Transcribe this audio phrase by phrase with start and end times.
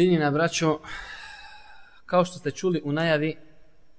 [0.00, 0.78] Cijenjena braćo,
[2.06, 3.36] kao što ste čuli u najavi,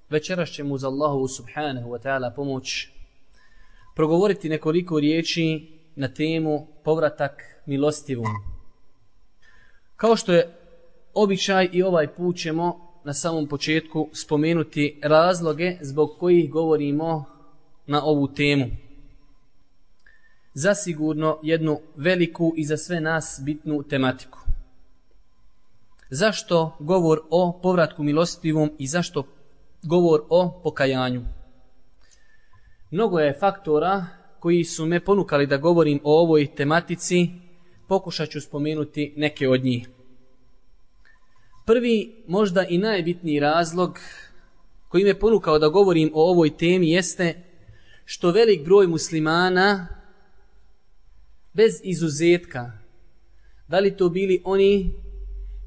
[0.10, 2.88] večeras ćemo uz Allahovu subhanahu wa ta'ala pomoć
[3.96, 8.26] progovoriti nekoliko riječi na temu povratak milostivom.
[9.96, 10.58] Kao što je
[11.14, 17.26] običaj i ovaj put ćemo na samom početku spomenuti razloge zbog kojih govorimo
[17.86, 18.66] na ovu temu.
[20.54, 24.51] Zasigurno jednu veliku i za sve nas bitnu tematiku
[26.12, 29.24] zašto govor o povratku milostivom i zašto
[29.84, 31.22] govor o pokajanju.
[32.92, 34.06] Mnogo je faktora
[34.40, 37.30] koji su me ponukali da govorim o ovoj tematici,
[37.88, 39.90] pokušat ću spomenuti neke od njih.
[41.66, 44.00] Prvi, možda i najbitniji razlog
[44.88, 47.44] koji me ponukao da govorim o ovoj temi jeste
[48.06, 49.88] što velik broj muslimana
[51.54, 52.72] bez izuzetka,
[53.68, 54.92] da li to bili oni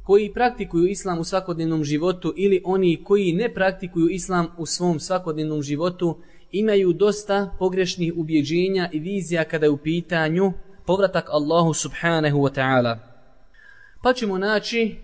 [0.05, 5.63] koji praktikuju islam u svakodnevnom životu ili oni koji ne praktikuju islam u svom svakodnevnom
[5.63, 6.19] životu
[6.53, 10.53] imaju dosta pogrešnih ubjeđenja i vizija kada je u pitanju
[10.87, 12.99] povratak Allahu subhanahu wa ta'ala.
[14.03, 14.97] Pa ćemo naći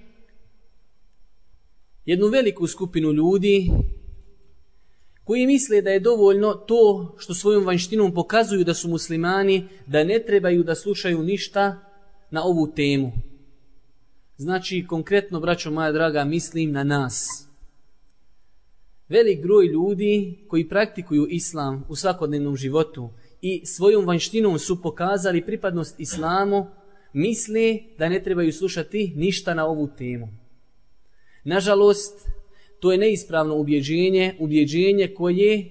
[2.06, 3.70] jednu veliku skupinu ljudi
[5.24, 10.22] koji misle da je dovoljno to što svojom vanštinom pokazuju da su muslimani, da ne
[10.26, 11.76] trebaju da slušaju ništa
[12.30, 13.12] na ovu temu.
[14.40, 17.46] Znači, konkretno, braćo moja draga, mislim na nas.
[19.08, 23.10] Velik broj ljudi koji praktikuju islam u svakodnevnom životu
[23.42, 26.66] i svojom vanštinom su pokazali pripadnost islamu,
[27.12, 30.28] misle da ne trebaju slušati ništa na ovu temu.
[31.44, 32.28] Nažalost,
[32.78, 35.70] to je neispravno ubjeđenje, ubjeđenje koje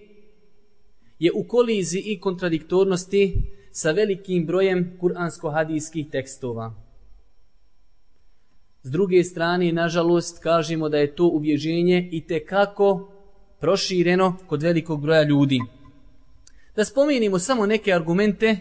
[1.20, 3.34] je u kolizi i kontradiktornosti
[3.72, 6.89] sa velikim brojem kuransko-hadijskih tekstova.
[8.90, 13.12] S druge strane, nažalost, kažemo da je to ubježenje i te kako
[13.59, 15.59] prošireno kod velikog broja ljudi.
[16.76, 18.58] Da spomenimo samo neke argumente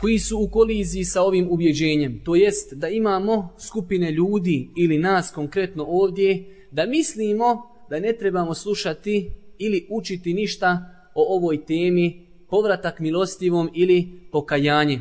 [0.00, 2.20] koji su u koliziji sa ovim ubjeđenjem.
[2.24, 8.54] To jest da imamo skupine ljudi ili nas konkretno ovdje da mislimo da ne trebamo
[8.54, 10.70] slušati ili učiti ništa
[11.14, 15.00] o ovoj temi povratak milostivom ili pokajanje.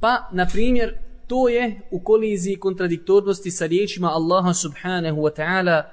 [0.00, 5.83] Pa, na primjer, to je u koliziji kontradiktornosti sa riječima Allaha subhanahu wa ta'ala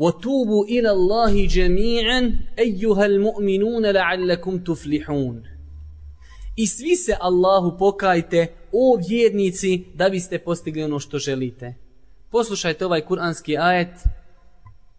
[0.00, 2.20] وَتُوبُوا إِلَى اللَّهِ جَمِيعًا
[2.58, 5.42] أَيُّهَا الْمُؤْمِنُونَ لَعَلَّكُمْ تُفْلِحُونَ
[6.56, 11.74] I svi se Allahu pokajte, o vjernici, da biste postigli ono što želite.
[12.30, 13.94] Poslušajte ovaj kuranski ajet.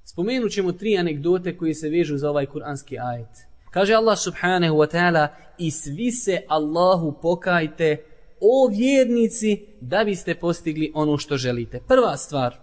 [0.06, 3.29] Spomenut ćemo tri anegdote koje se vežu za ovaj kuranski ajet.
[3.72, 7.97] Kaže Allah subhanahu wa ta'ala i svi se Allahu pokajte,
[8.41, 11.80] o vjernici da biste postigli ono što želite.
[11.88, 12.56] Prva stvar,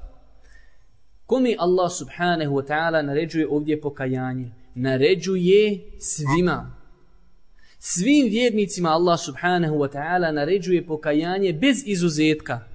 [1.26, 4.52] kome Allah subhanahu wa ta'ala naređuje ovdje pokajanje?
[4.76, 6.76] Naređuje svima.
[7.80, 12.73] Svim vjernicima Allah subhanahu wa ta'ala naređuje pokajanje bez izuzetka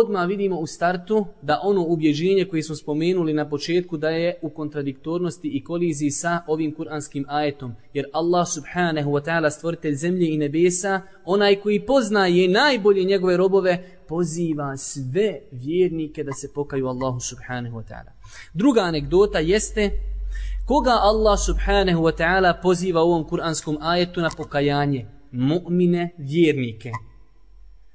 [0.00, 4.50] odma vidimo u startu da ono ubjeđenje koje smo spomenuli na početku da je u
[4.50, 7.72] kontradiktornosti i koliziji sa ovim kuranskim ajetom.
[7.94, 13.84] Jer Allah subhanahu wa ta'ala stvoritelj zemlje i nebesa, onaj koji poznaje najbolje njegove robove,
[14.08, 18.10] poziva sve vjernike da se pokaju Allahu subhanahu wa ta'ala.
[18.54, 19.90] Druga anegdota jeste
[20.66, 25.06] koga Allah subhanahu wa ta'ala poziva u ovom kuranskom ajetu na pokajanje?
[25.32, 26.92] Mu'mine vjernike.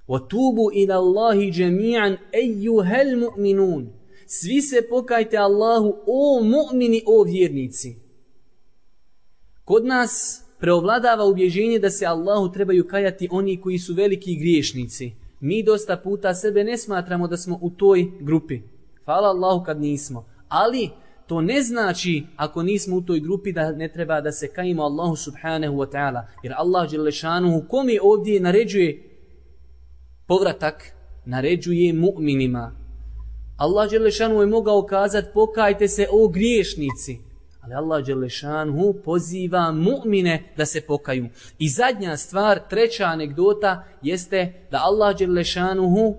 [0.09, 7.97] وَتُوبُوا إِلَى اللَّهِ جَمِيعًا أَيُّهَا الْمُؤْمِنُونَ Svi se pokajte Allahu, o mu'mini, o vjernici.
[9.65, 15.13] Kod nas preovladava ubježenje da se Allahu trebaju kajati oni koji su veliki griješnici.
[15.41, 18.61] Mi dosta puta sebe ne smatramo da smo u toj grupi.
[19.05, 20.25] Hvala Allahu kad nismo.
[20.49, 20.91] Ali
[21.27, 25.17] to ne znači ako nismo u toj grupi da ne treba da se kajimo Allahu
[25.17, 26.27] subhanahu wa ta'ala.
[26.43, 29.13] Jer Allah Đelešanuhu kome ovdje naređuje
[30.28, 30.84] povratak
[31.26, 32.72] naređuje mu'minima.
[33.58, 37.18] Allah Đelešanu je mogao kazat pokajte se o griješnici.
[37.62, 41.28] Ali Allah Đelešanu poziva mu'mine da se pokaju.
[41.60, 46.16] I zadnja stvar, treća anegdota jeste da Allah Đelešanu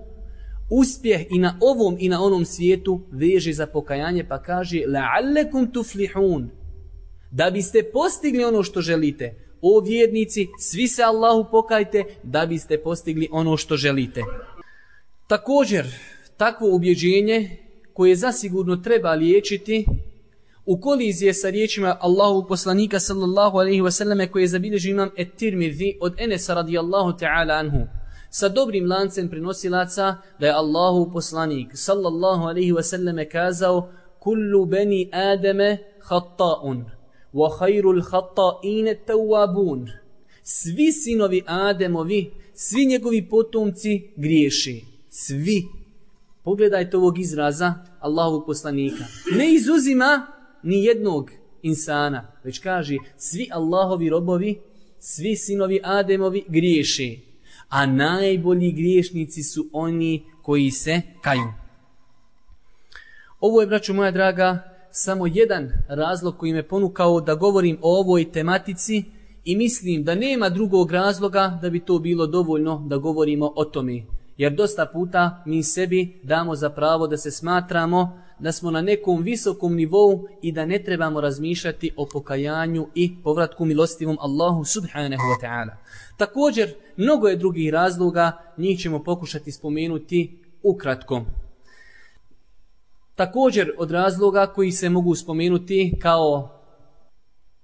[0.69, 6.49] uspjeh i na ovom i na onom svijetu veže za pokajanje pa kaže la'allekum tuflihun
[7.31, 13.29] da biste postigli ono što želite o vjernici, svi se Allahu pokajte da biste postigli
[13.31, 14.23] ono što želite.
[15.27, 15.85] Također,
[16.37, 17.57] takvo ubjeđenje
[17.93, 19.85] koje zasigurno treba liječiti
[20.65, 25.97] u kolizije sa riječima Allahu poslanika sallallahu alaihi wasallam koje je zabilježio imam et tirmidhi
[26.01, 27.87] od Enesa radijallahu ta'ala anhu.
[28.29, 33.89] sa dobrim lancem prenosilaca da je Allahu poslanik sallallahu alaihi wasallame kazao
[34.19, 35.77] kullu beni ademe
[36.09, 36.98] hatta'un
[37.33, 39.91] وَخَيْرُ الْحَطَّئِينَ تَوَّابُونَ
[40.43, 45.65] svi sinovi Ademovi svi njegovi potomci griješi svi.
[46.43, 49.05] Pogledajte ovog izraza Allahovog poslanika.
[49.31, 50.27] Ne izuzima
[50.63, 51.31] ni jednog
[51.61, 54.59] insana već kaže svi Allahovi robovi
[54.99, 57.29] svi sinovi Ademovi griješi
[57.69, 61.53] a najbolji griješnici su oni koji se kaju.
[63.39, 68.31] Ovo je, braću moja draga, samo jedan razlog koji me ponukao da govorim o ovoj
[68.31, 69.03] tematici
[69.45, 74.03] i mislim da nema drugog razloga da bi to bilo dovoljno da govorimo o tome.
[74.37, 79.21] Jer dosta puta mi sebi damo za pravo da se smatramo da smo na nekom
[79.21, 85.41] visokom nivou i da ne trebamo razmišljati o pokajanju i povratku milostivom Allahu subhanahu wa
[85.41, 85.75] ta'ala.
[86.17, 91.25] Također, mnogo je drugih razloga, njih ćemo pokušati spomenuti ukratko.
[93.19, 96.49] Također, od razloga koji se mogu spomenuti kao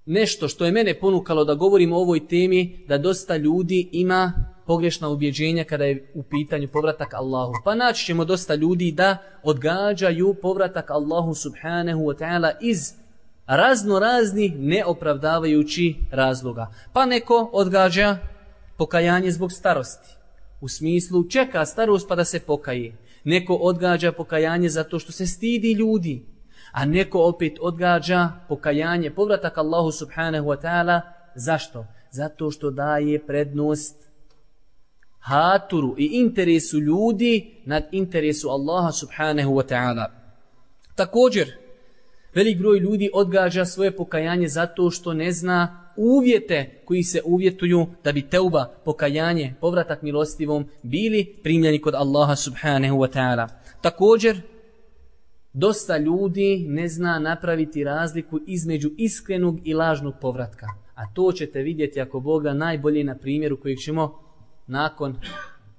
[0.06, 4.32] nešto što je mene ponukalo da govorim o ovoj temi, da dosta ljudi ima
[4.66, 7.52] pogrešna ubjeđenja kada je u pitanju povratak Allahu.
[7.64, 12.92] Pa naći ćemo dosta ljudi da odgađaju povratak Allahu subhanahu wa ta'ala iz
[13.46, 16.66] razno raznih neopravdavajući razloga.
[16.92, 18.18] Pa neko odgađa
[18.76, 20.16] pokajanje zbog starosti.
[20.60, 23.05] U smislu čeka starost pa da se pokaje.
[23.26, 26.26] Neko odgađa pokajanje zato što se stidi ljudi.
[26.72, 31.00] A neko opet odgađa pokajanje, povratak Allahu subhanahu wa ta'ala.
[31.34, 31.86] Zašto?
[32.10, 33.96] Zato što daje prednost
[35.18, 40.06] haturu i interesu ljudi nad interesu Allaha subhanahu wa ta'ala.
[40.94, 41.65] Također,
[42.36, 48.12] velik broj ljudi odgađa svoje pokajanje zato što ne zna uvjete koji se uvjetuju da
[48.12, 53.48] bi teuba, pokajanje, povratak milostivom bili primljeni kod Allaha subhanahu wa ta'ala.
[53.80, 54.40] Također,
[55.52, 60.66] dosta ljudi ne zna napraviti razliku između iskrenog i lažnog povratka.
[60.94, 64.20] A to ćete vidjeti ako Bog da najbolje na primjeru kojeg ćemo
[64.66, 65.16] nakon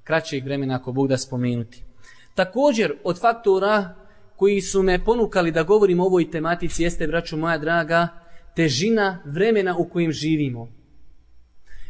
[0.03, 1.83] kraćeg vremena ako Bog da spomenuti.
[2.35, 4.06] Također od faktora
[4.37, 8.07] koji su me ponukali da govorim o ovoj tematici jeste, braću moja draga,
[8.55, 10.69] težina vremena u kojem živimo.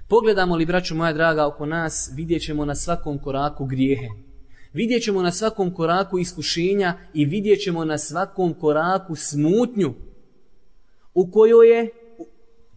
[0.08, 4.08] Pogledamo li, braću moja draga, oko nas, vidjet ćemo na svakom koraku grijehe.
[4.74, 9.94] Vidjet ćemo na svakom koraku iskušenja i vidjet ćemo na svakom koraku smutnju
[11.14, 11.90] u kojoj je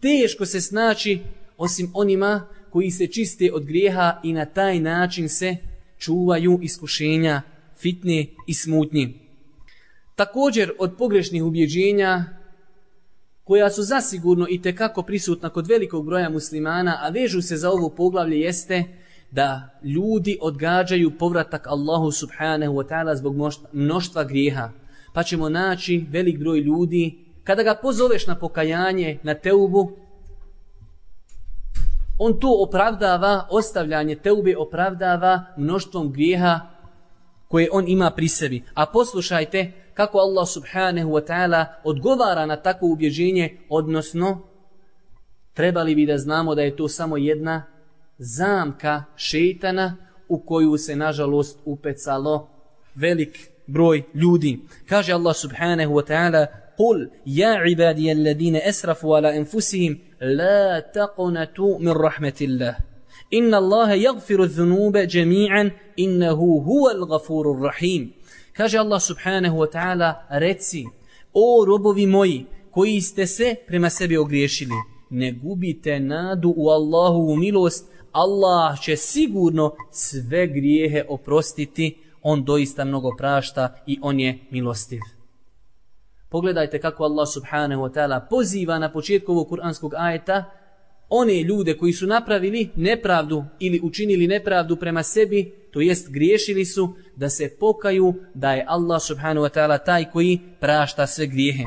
[0.00, 1.20] teško se snaći
[1.56, 5.56] osim onima koji se čiste od grijeha i na taj način se
[5.98, 7.42] čuvaju iskušenja,
[7.76, 9.29] fitne i smutnje.
[10.20, 12.24] Također od pogrešnih ubjeđenja
[13.44, 17.88] koja su zasigurno i tekako prisutna kod velikog broja muslimana, a vežu se za ovo
[17.88, 18.84] poglavlje jeste
[19.30, 23.34] da ljudi odgađaju povratak Allahu subhanahu wa ta'ala zbog
[23.72, 24.70] mnoštva grijeha.
[25.12, 29.96] Pa ćemo naći velik broj ljudi, kada ga pozoveš na pokajanje, na teubu,
[32.18, 36.60] on to opravdava, ostavljanje teube opravdava mnoštvom grijeha
[37.48, 38.62] koje on ima pri sebi.
[38.74, 44.41] A poslušajte kako Allah subhanahu wa ta'ala odgovara na takvo ubježenje, odnosno
[45.53, 47.63] trebali bi da znamo da je to samo jedna
[48.17, 49.95] zamka šeitana
[50.29, 52.49] u koju se nažalost upecalo
[52.95, 54.59] velik broj ljudi.
[54.89, 61.91] Kaže Allah subhanahu wa ta'ala قل يا عبادي الذين أسرفوا على أنفسهم لا تقنطوا من
[61.91, 62.77] رحمة الله
[63.33, 68.11] إن الله يغفر الذنوب جميعا إنه هو الغفور الرحيم
[68.60, 70.84] Kaže Allah subhanahu wa ta'ala, reci,
[71.32, 74.74] o robovi moji, koji ste se prema sebi ogriješili,
[75.10, 83.10] ne gubite nadu u Allahovu milost, Allah će sigurno sve grijehe oprostiti, on doista mnogo
[83.18, 85.00] prašta i on je milostiv.
[86.28, 90.44] Pogledajte kako Allah subhanahu wa ta'ala poziva na početku ovog kuranskog ajeta
[91.10, 96.94] one ljude koji su napravili nepravdu ili učinili nepravdu prema sebi, to jest griješili su,
[97.16, 101.64] da se pokaju da je Allah subhanahu wa ta'ala taj koji prašta sve grijehe.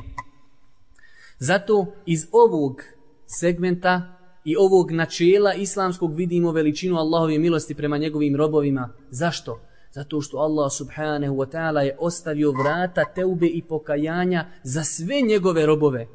[1.40, 2.82] Zato iz ovog
[3.26, 8.90] segmenta i ovog načela islamskog vidimo veličinu Allahove milosti prema njegovim robovima.
[9.10, 9.60] Zašto?
[9.92, 15.66] Zato što Allah subhanahu wa ta'ala je ostavio vrata teube i pokajanja za sve njegove
[15.66, 16.08] robove.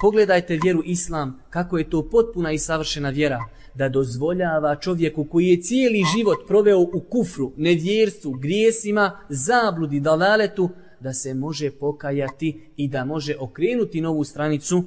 [0.00, 3.44] Pogledajte vjeru Islam, kako je to potpuna i savršena vjera,
[3.74, 10.70] da dozvoljava čovjeku koji je cijeli život proveo u kufru, nevjerstvu, grijesima, zabludi, dalaletu,
[11.00, 14.84] da se može pokajati i da može okrenuti novu stranicu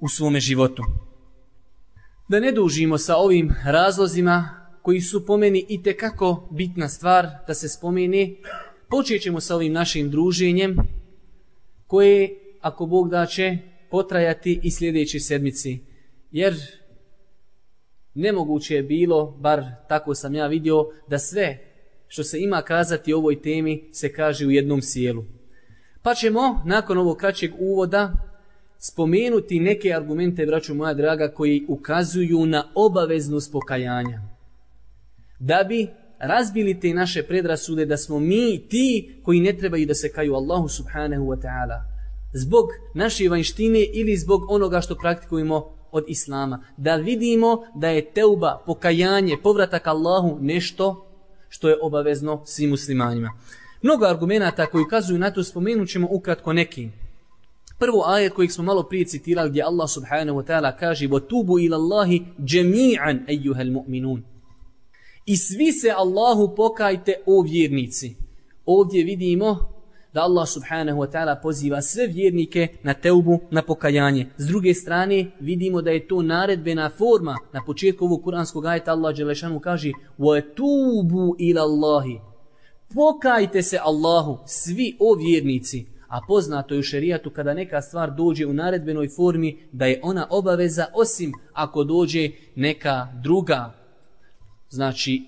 [0.00, 0.82] u svome životu.
[2.28, 7.54] Da ne dužimo sa ovim razlozima, koji su pomeni i i kako bitna stvar da
[7.54, 8.34] se spomene.
[8.90, 10.76] Počet ćemo sa ovim našim druženjem
[11.86, 13.58] koje, ako Bog da će,
[13.90, 15.78] potrajati i sljedeći sedmici.
[16.30, 16.54] Jer
[18.14, 21.58] nemoguće je bilo, bar tako sam ja vidio, da sve
[22.08, 25.24] što se ima kazati o ovoj temi se kaže u jednom sjelu.
[26.02, 28.12] Pa ćemo, nakon ovog kraćeg uvoda,
[28.78, 34.22] spomenuti neke argumente, braću moja draga, koji ukazuju na obaveznost pokajanja.
[35.38, 40.12] Da bi razbili te naše predrasude da smo mi ti koji ne trebaju da se
[40.12, 41.97] kaju Allahu subhanahu wa ta'ala
[42.33, 46.63] Zbog naše vanštine ili zbog onoga što praktikujemo od Islama.
[46.77, 51.05] Da vidimo da je teuba, pokajanje, povratak Allahu nešto
[51.49, 53.29] što je obavezno svim muslimanima.
[53.81, 56.89] Mnogo argumenta koji ukazuju na to spomenut ćemo ukratko neki.
[57.79, 61.75] Prvo ajet kojeg smo malo prije citirali gdje Allah subhanahu wa ta'ala kaže وَتُوبُوا إِلَى
[61.75, 64.21] اللَّهِ جَمِيعًا أَيُّهَا الْمُؤْمِنُونَ
[65.25, 68.15] I svi se Allahu pokajte o vjernici.
[68.65, 69.57] Ovdje vidimo
[70.13, 74.27] da Allah subhanahu wa ta'ala poziva sve vjernike na teubu, na pokajanje.
[74.37, 77.37] S druge strane, vidimo da je to naredbena forma.
[77.53, 82.19] Na početku ovog kuranskog ajeta Allah Đelešanu kaže وَتُوبُوا إِلَى اللَّهِ
[82.93, 85.85] Pokajte se Allahu, svi o vjernici.
[86.07, 90.27] A poznato je u šerijatu kada neka stvar dođe u naredbenoj formi da je ona
[90.29, 93.73] obaveza osim ako dođe neka druga.
[94.69, 95.23] Znači,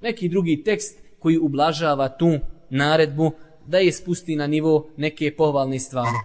[0.00, 2.38] neki drugi tekst koji ublažava tu
[2.70, 3.32] naredbu
[3.67, 6.17] da je spusti na nivo neke pohvalne stvari.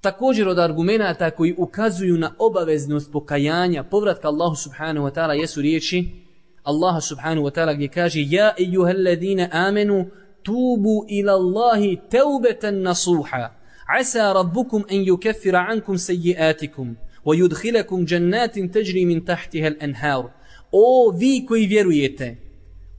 [0.00, 6.26] Također od argumenta koji ukazuju na obaveznost pokajanja, povratka Allahu subhanahu wa ta'ala jesu riječi
[6.66, 10.06] Allaha subhanahu wa ta'ala gdje kaže Ja ejuhel ladine amenu
[10.42, 13.54] tubu ila Allahi teubetan nasuha.
[14.00, 20.24] Asa rabbukum en yukeffira ankum sejiatikum wa yudhilakum jannatin teđri min tahtiha al-anhar.
[20.72, 22.36] O vi koji vjerujete,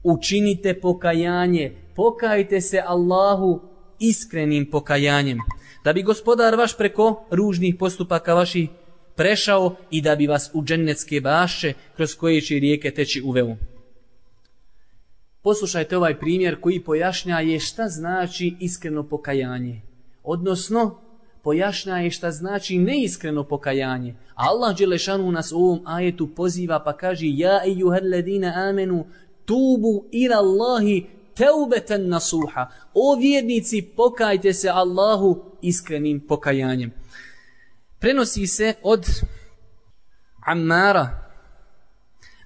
[0.04, 3.60] učinite pokajanje, pokajte se Allahu
[3.98, 5.38] iskrenim pokajanjem,
[5.84, 8.68] da bi gospodar vaš preko ružnih postupaka vaših
[9.16, 13.56] prešao i da bi vas u džennetske baše kroz koje će rijeke teći uveo.
[15.42, 19.82] Poslušajte ovaj primjer koji pojašnja je šta znači iskreno pokajanje.
[20.22, 21.00] Odnosno,
[21.42, 24.14] pojašnja je šta znači neiskreno pokajanje.
[24.34, 29.06] Allah Đelešanu nas u ovom ajetu poziva pa kaže Ja i juhedledine amenu
[29.44, 32.66] tubu ila Allahi teubeten nasuha.
[32.94, 36.90] O vjernici, pokajte se Allahu iskrenim pokajanjem.
[37.98, 39.06] Prenosi se od
[40.46, 41.28] Ammara,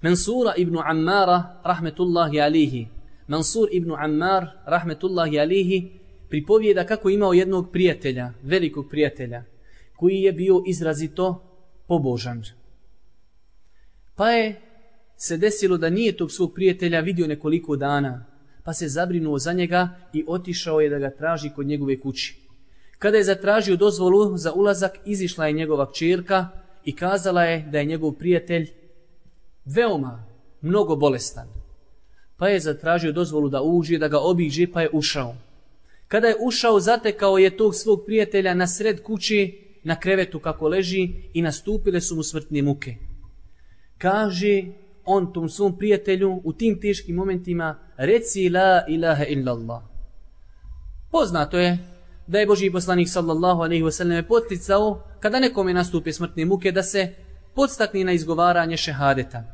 [0.02, 2.88] Mansura ibn Ammara, rahmetullahi alihi.
[3.28, 5.92] Mansur ibn Ammar, rahmetullahi alihi,
[6.28, 9.44] pripovijeda kako imao jednog prijatelja, velikog prijatelja,
[9.96, 11.42] koji je bio izrazito
[11.86, 12.42] pobožan.
[14.16, 14.60] Pa je
[15.16, 18.31] se desilo da nije tog svog prijatelja vidio nekoliko dana,
[18.64, 22.36] pa se zabrinuo za njega i otišao je da ga traži kod njegove kući.
[22.98, 26.48] Kada je zatražio dozvolu za ulazak, izišla je njegova čirka
[26.84, 28.70] i kazala je da je njegov prijatelj
[29.64, 30.24] veoma,
[30.60, 31.48] mnogo bolestan.
[32.36, 35.34] Pa je zatražio dozvolu da uđe, da ga obiđe, pa je ušao.
[36.08, 41.08] Kada je ušao, zatekao je tog svog prijatelja na sred kući, na krevetu kako leži
[41.34, 42.94] i nastupile su mu smrtne muke.
[43.98, 44.62] Kaže
[45.04, 49.82] on tom svom prijatelju u tim teškim momentima reci la ilaha illallah.
[51.10, 51.78] Poznato je
[52.26, 57.14] da je Boži poslanik sallallahu alaihi wasallam poticao kada nekome nastupe smrtne muke da se
[57.54, 59.44] podstakne na izgovaranje šehadeta.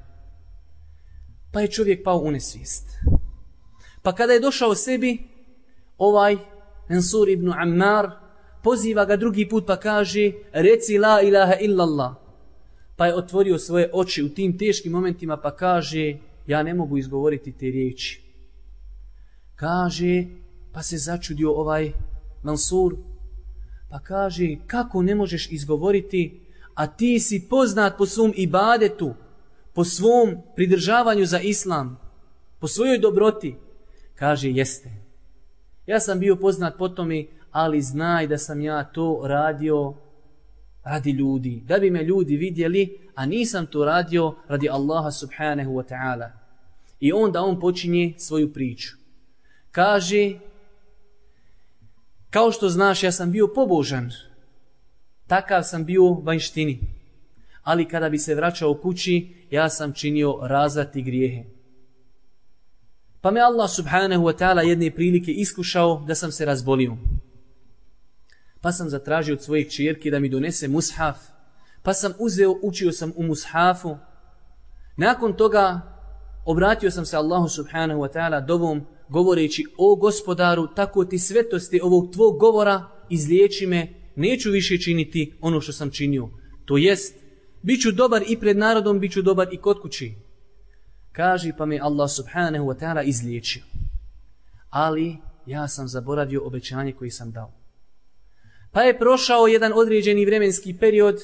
[1.52, 2.84] Pa je čovjek pao u nesvijest.
[4.02, 5.18] Pa kada je došao sebi,
[5.98, 6.36] ovaj
[6.88, 8.10] Ensur ibn Ammar
[8.62, 12.27] poziva ga drugi put pa kaže reci la ilaha illallah
[12.98, 17.52] pa je otvorio svoje oči u tim teškim momentima pa kaže ja ne mogu izgovoriti
[17.52, 18.22] te riječi.
[19.54, 20.24] Kaže,
[20.72, 21.92] pa se začudio ovaj
[22.42, 22.96] Mansur,
[23.90, 26.40] pa kaže kako ne možeš izgovoriti
[26.74, 29.14] a ti si poznat po svom ibadetu,
[29.74, 32.00] po svom pridržavanju za islam,
[32.58, 33.54] po svojoj dobroti.
[34.14, 34.90] Kaže, jeste.
[35.86, 39.94] Ja sam bio poznat po tome, ali znaj da sam ja to radio
[40.88, 45.84] radi ljudi, da bi me ljudi vidjeli, a nisam to radio radi Allaha subhanahu wa
[45.88, 46.30] ta'ala.
[47.00, 48.96] I onda on počinje svoju priču.
[49.70, 50.38] Kaže,
[52.30, 54.10] kao što znaš, ja sam bio pobožan,
[55.26, 56.80] takav sam bio vanjštini,
[57.62, 61.44] ali kada bi se vraćao kući, ja sam činio razvati grijehe.
[63.20, 66.96] Pa me Allah subhanahu wa ta'ala jedne prilike iskušao da sam se razbolio
[68.60, 71.16] pa sam zatražio od svojih čirki da mi donese mushaf,
[71.82, 73.96] pa sam uzeo, učio sam u mushafu.
[74.96, 75.80] Nakon toga
[76.48, 82.12] Obratio sam se Allahu subhanahu wa ta'ala dovom govoreći o gospodaru, tako ti svetosti ovog
[82.12, 86.28] tvog govora izliječi me, neću više činiti ono što sam činio.
[86.64, 87.14] To jest,
[87.62, 90.14] bit ću dobar i pred narodom, bit ću dobar i kod kući.
[91.12, 93.62] Kaži pa mi Allah subhanahu wa ta'ala izliječio.
[94.70, 97.52] Ali ja sam zaboravio obećanje koje sam dao.
[98.72, 101.16] Pa je prošao jedan određeni vremenski period,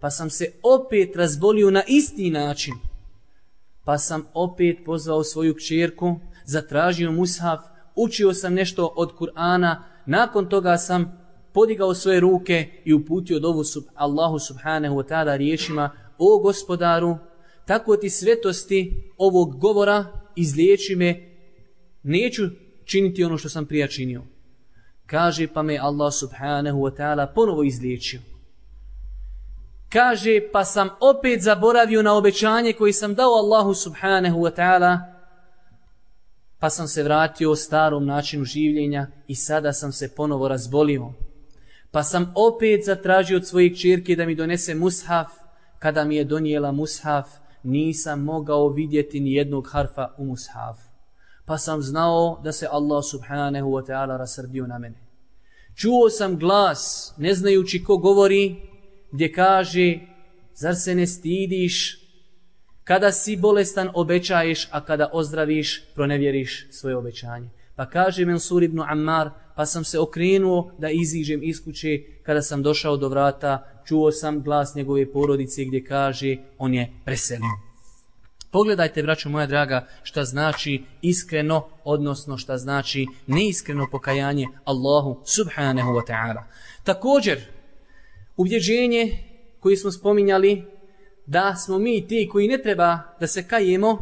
[0.00, 2.74] pa sam se opet razbolio na isti način.
[3.84, 7.60] Pa sam opet pozvao svoju kćerku, zatražio mushaf,
[7.94, 9.76] učio sam nešto od Kur'ana,
[10.06, 15.90] nakon toga sam podigao svoje ruke i uputio dovu sub Allahu subhanahu wa ta'ala riječima
[16.18, 17.16] O gospodaru,
[17.66, 21.38] tako ti svetosti ovog govora izliječi me,
[22.02, 22.42] neću
[22.84, 24.22] činiti ono što sam prija činio.
[25.08, 28.20] Kaže pa me Allah subhanahu wa ta'ala ponovo izliječio.
[29.88, 34.98] Kaže pa sam opet zaboravio na obećanje koji sam dao Allahu subhanahu wa ta'ala
[36.58, 41.12] pa sam se vratio starom načinu življenja i sada sam se ponovo razbolio.
[41.90, 45.28] Pa sam opet zatražio od svojih čirke da mi donese mushaf.
[45.78, 47.28] Kada mi je donijela mushaf,
[47.62, 50.87] nisam mogao vidjeti ni jednog harfa u mushaf.
[51.48, 54.96] Pa sam znao da se Allah subhanahu wa ta'ala rasrdio na mene.
[55.74, 58.56] Čuo sam glas, ne znajući ko govori,
[59.12, 59.98] gdje kaže,
[60.54, 61.98] zar se ne stidiš,
[62.84, 67.48] kada si bolestan obećaješ, a kada ozdraviš, pronevjeriš svoje obećanje.
[67.76, 72.62] Pa kaže Mansur ibn Ammar, pa sam se okrenuo da iziđem iz kuće, kada sam
[72.62, 77.67] došao do vrata, čuo sam glas njegove porodice gdje kaže, on je preselio.
[78.50, 86.02] Pogledajte, braćo moja draga, šta znači iskreno, odnosno šta znači neiskreno pokajanje Allahu subhanahu wa
[86.08, 86.42] ta'ala.
[86.84, 87.40] Također,
[88.36, 89.18] ubjeđenje
[89.60, 90.64] koje smo spominjali,
[91.26, 93.98] da smo mi ti koji ne treba da se kajemo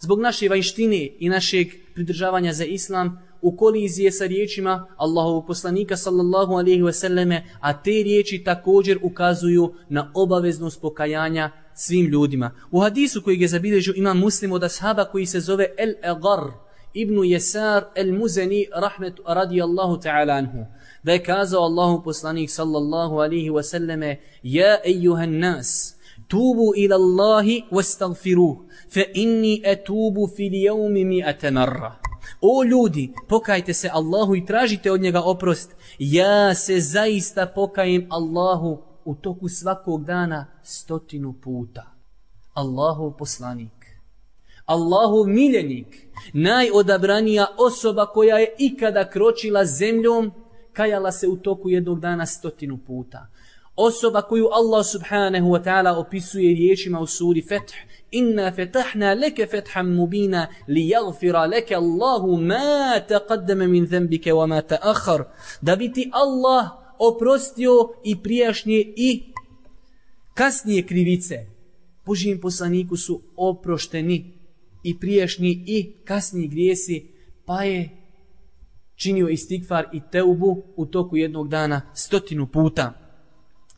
[0.00, 6.52] zbog naše vanjštine i našeg pridržavanja za islam, u kolizije sa riječima Allahovog poslanika sallallahu
[6.52, 12.50] alaihi wasallame, a te riječi također ukazuju na obaveznost pokajanja svim ljudima.
[12.70, 17.24] U hadisu koji je zabilježio ima muslim od ashaba koji se zove El Egar ibn
[17.24, 20.66] Jesar El Muzeni rahmetu radijallahu ta'ala anhu.
[21.02, 25.96] Da je kazao Allahu poslanik sallallahu alihi wasallame Ja ejuhan nas,
[26.28, 28.56] tubu ila Allahi wastagfiruh,
[28.94, 31.92] fa inni etubu fil jevmi mi atemarra.
[32.40, 35.76] O ljudi, pokajte se Allahu i tražite od njega oprost.
[35.98, 41.84] Ja se zaista pokajem Allahu u toku svakog dana stotinu puta.
[42.54, 43.84] Allahov poslanik.
[44.66, 45.86] Allahov miljenik.
[46.32, 50.32] Najodabranija osoba koja je ikada kročila zemljom,
[50.72, 53.26] kajala se u toku jednog dana stotinu puta.
[53.76, 57.74] Osoba koju Allah subhanahu wa ta'ala opisuje riječima u suri Feth
[58.10, 64.60] inna fetahna leke fetham mubina li jagfira leke Allahu ma taqaddama min zembike wa ma
[64.62, 65.24] ta'akhar
[65.62, 67.72] da bi ti Allah oprostio
[68.04, 69.22] i prijašnje i
[70.34, 71.46] kasnije krivice
[72.06, 74.32] Božijem poslaniku su oprošteni
[74.82, 77.06] i prijašnji i kasniji grijesi
[77.46, 77.90] pa je
[78.94, 82.92] činio istikvar i teubu u toku jednog dana stotinu puta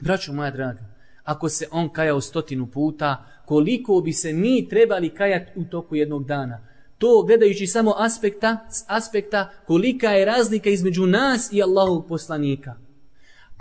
[0.01, 5.61] braću moja draga ako se on kajao stotinu puta koliko bi se mi trebali kajati
[5.61, 6.67] u toku jednog dana.
[6.99, 12.75] To gledajući samo aspekta, aspekta kolika je razlika između nas i Allahovog poslanika.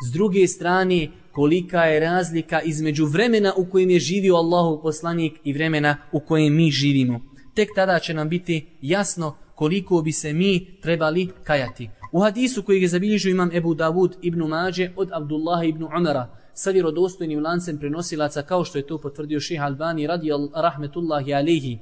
[0.03, 5.53] S druge strane, kolika je razlika između vremena u kojem je živio Allahov poslanik i
[5.53, 7.21] vremena u kojem mi živimo.
[7.53, 11.89] Tek tada će nam biti jasno koliko bi se mi trebali kajati.
[12.11, 16.71] U hadisu koji je zabilježio imam Ebu Davud ibn Mađe od Abdullah ibn Umara, sa
[16.71, 21.79] vjerodostojnim lancem prenosilaca kao što je to potvrdio ših Albani radi rahmetullahi alihi.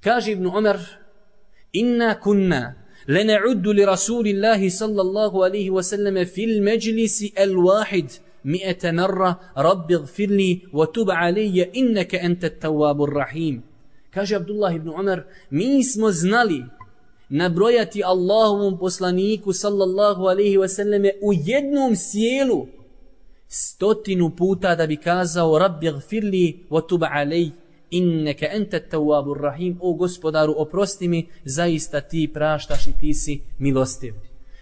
[0.00, 0.78] Kaže Ibn Umar,
[1.72, 2.74] inna kunna
[3.08, 8.10] لنعد لرسول الله صلى الله عليه وسلم في المجلس الواحد
[8.44, 13.62] mi'ete marra رب اغفر لي وتب علي inneke ente التواب الرحيم
[14.12, 16.64] Kaže عبد الله بن mi smo znali
[17.30, 22.66] nabrojati Allahovom poslaniku sallallahu alaihi wasallame u jednom sjelu
[23.48, 27.50] stotinu puta da bi kazao Rabbi gfirli wa tub alej
[27.96, 29.78] inneke ente tawabur rahim.
[29.80, 34.14] O gospodaru oprosti mi zaista ti praštaš i ti si milostiv.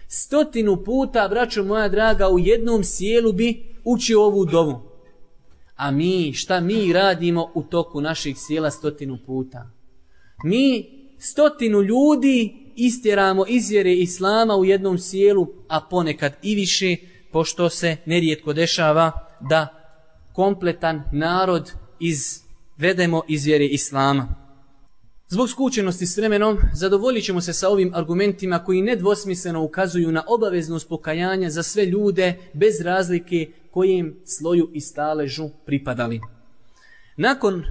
[0.07, 4.81] Stotinu puta braćo moja draga u jednom sjelu bi učio ovu dovu.
[5.75, 9.69] A mi šta mi radimo u toku naših sjela stotinu puta?
[10.43, 16.95] Mi stotinu ljudi istjeramo izvjere islama u jednom sjelu a ponekad i više
[17.31, 19.11] pošto se nerijetko dešava
[19.49, 19.67] da
[20.33, 22.42] kompletan narod iz
[22.77, 24.35] vedemo iz vjere Islama.
[25.27, 30.89] Zbog skučenosti s vremenom, zadovoljit ćemo se sa ovim argumentima koji nedvosmisleno ukazuju na obaveznost
[30.89, 36.21] pokajanja za sve ljude bez razlike kojem sloju i staležu pripadali.
[37.17, 37.63] Nakon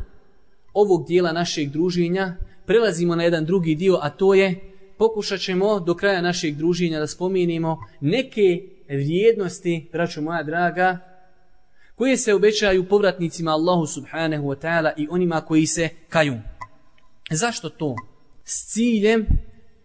[0.75, 2.37] ovog dijela našeg druženja
[2.67, 4.61] prelazimo na jedan drugi dio, a to je
[4.99, 10.99] pokušat ćemo do kraja našeg druženja da spomenimo neke vrijednosti, braćo moja draga,
[12.03, 16.35] koje se obećaju povratnicima Allahu subhanahu wa ta'ala i onima koji se kaju.
[17.31, 17.95] Zašto to?
[18.45, 19.27] S ciljem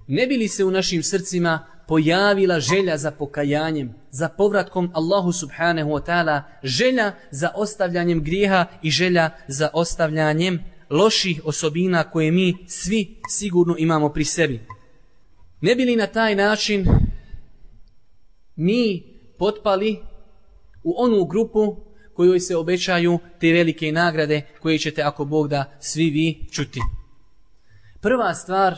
[0.08, 5.89] ne bi li se u našim srcima pojavila želja za pokajanjem, za povratkom Allahu subhanahu
[5.89, 13.19] wa ta'ala, želja za ostavljanjem grijeha i želja za ostavljanjem loših osobina koje mi svi
[13.30, 14.67] sigurno imamo pri sebi.
[15.62, 16.86] Ne bi li na taj način
[18.56, 19.03] mi
[19.38, 19.99] potpali
[20.84, 21.87] u onu grupu
[22.17, 26.80] kojoj se obećaju te velike nagrade koje ćete ako Bog da svi vi čuti.
[28.01, 28.75] Prva stvar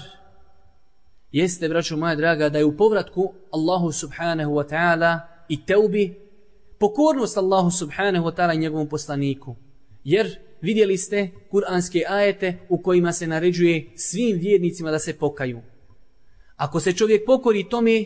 [1.31, 6.15] jeste, braću moja draga, da je u povratku Allahu subhanahu wa ta'ala i teubi
[6.79, 9.55] pokornost Allahu subhanahu wa ta'ala i njegovom poslaniku.
[10.03, 15.61] Jer vidjeli ste kuranske ajete u kojima se naređuje svim vjernicima da se pokaju.
[16.55, 18.05] Ako se čovjek pokori tome,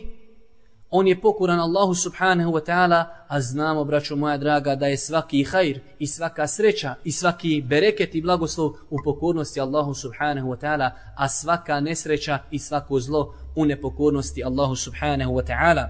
[0.93, 5.43] on je pokoran Allahu subhanahu wa ta'ala, a znamo, braćo moja draga, da je svaki
[5.43, 10.91] hajr i svaka sreća i svaki bereket i blagoslov u pokornosti Allahu subhanahu wa ta'ala,
[11.15, 15.89] a svaka nesreća i svako zlo u nepokornosti Allahu subhanahu wa ta'ala.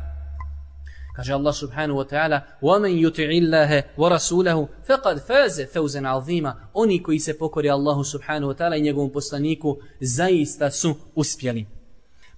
[1.16, 7.20] Kaže Allah subhanahu wa ta'ala وَمَنْ يُتِعِ اللَّهَ وَرَسُولَهُ فَقَدْ فَازَ فَوْزًا عَظِيمًا Oni koji
[7.20, 11.66] se pokori Allahu subhanahu wa ta'ala i njegovom poslaniku zaista su uspjeli.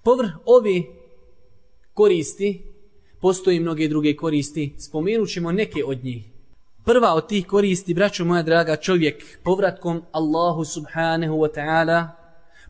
[0.03, 1.01] Povr ovi
[1.96, 2.62] koristi,
[3.20, 6.24] postoji mnoge druge koristi, spomenut ćemo neke od njih.
[6.84, 12.08] Prva od tih koristi, braćo moja draga, čovjek povratkom Allahu subhanahu wa ta'ala,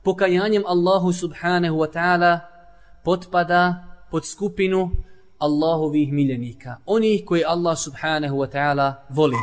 [0.02, 2.38] pokajanjem Allahu subhanahu wa ta'ala,
[3.04, 4.90] potpada pod skupinu
[5.38, 6.76] Allahovih miljenika.
[6.86, 9.42] Onih koji Allah subhanahu wa ta'ala voli.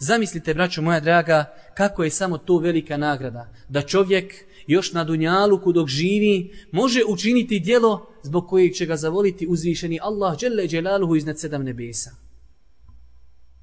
[0.00, 3.48] Zamislite, braćo moja draga, kako je samo to velika nagrada.
[3.68, 4.34] Da čovjek
[4.66, 10.38] još na dunjaluku dok živi, može učiniti dijelo zbog kojeg će ga zavoliti uzvišeni Allah
[10.38, 12.10] dželle dželaluhu iznad sedam nebesa.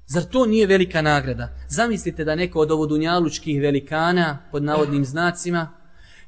[0.06, 1.48] Zar to nije velika nagrada?
[1.68, 5.72] Zamislite da neko od ovo dunjalučkih velikana, pod navodnim znacima,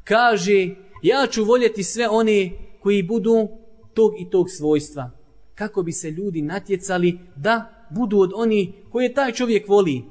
[0.05, 0.69] kaže,
[1.03, 3.49] ja ću voljeti sve one koji budu
[3.95, 5.11] tog i tog svojstva.
[5.55, 10.05] Kako bi se ljudi natjecali da budu od oni koje taj čovjek voli,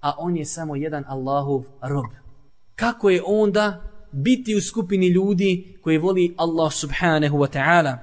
[0.00, 2.06] a on je samo jedan Allahov rob.
[2.74, 7.98] Kako je onda biti u skupini ljudi koji voli Allah subhanahu wa ta'ala.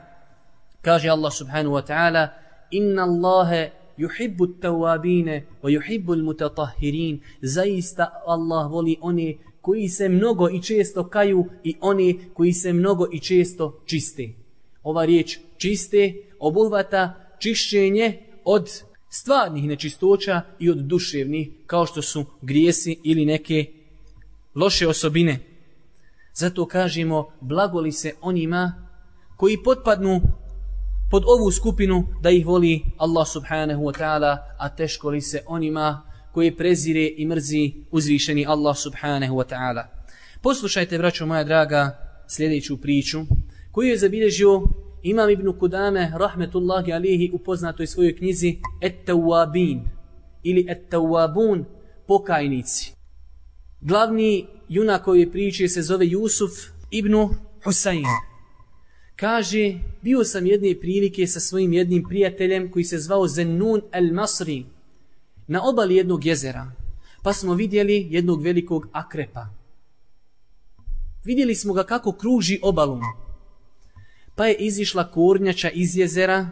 [0.82, 2.28] Kaže Allah subhanahu wa ta'ala
[2.72, 7.20] Inna Allahe yuhibbu tawabine wa yuhibbu mutatahirin.
[7.42, 13.08] Zaista Allah voli one koji se mnogo i često kaju i one koji se mnogo
[13.12, 14.30] i često čiste.
[14.84, 18.70] Ova riječ čiste obuhvata čišćenje od
[19.10, 23.66] stvarnih nečistoća i od duševnih kao što su grijesi ili neke
[24.56, 25.55] loše osobine.
[26.36, 28.88] Zato kažemo blagoli se onima
[29.38, 30.22] koji potpadnu
[31.12, 36.02] pod ovu skupinu da ih voli Allah subhanahu wa ta'ala, a teško li se onima
[36.32, 39.84] koji prezire i mrzi uzvišeni Allah subhanahu wa ta'ala.
[40.42, 43.20] Poslušajte, braćo moja draga, sljedeću priču
[43.72, 44.62] koju je zabilježio
[45.04, 49.80] Imam ibn Kudame, rahmetullahi alihi, u poznatoj svojoj knjizi Et-Tawabin
[50.44, 51.64] ili Et-Tawabun,
[52.08, 52.94] pokajnici.
[53.86, 56.52] Glavni junak ove priče se zove Jusuf
[56.92, 57.14] ibn
[57.64, 58.06] Husayn.
[59.16, 64.64] Kaže, bio sam jedne prilike sa svojim jednim prijateljem koji se zvao Zenun el-Masri
[65.48, 66.72] na obali jednog jezera.
[67.24, 69.48] Pa smo vidjeli jednog velikog akrepa.
[71.24, 73.02] Vidjeli smo ga kako kruži obalom.
[74.36, 76.50] Pa je izišla kornjača iz jezera,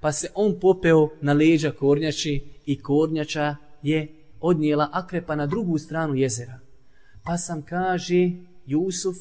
[0.00, 4.08] pa se on popeo na leđa kornjači i kornjača je
[4.40, 6.69] odnijela akrepa na drugu stranu jezera.
[7.24, 8.30] Pa sam, kaže,
[8.66, 9.16] Jusuf,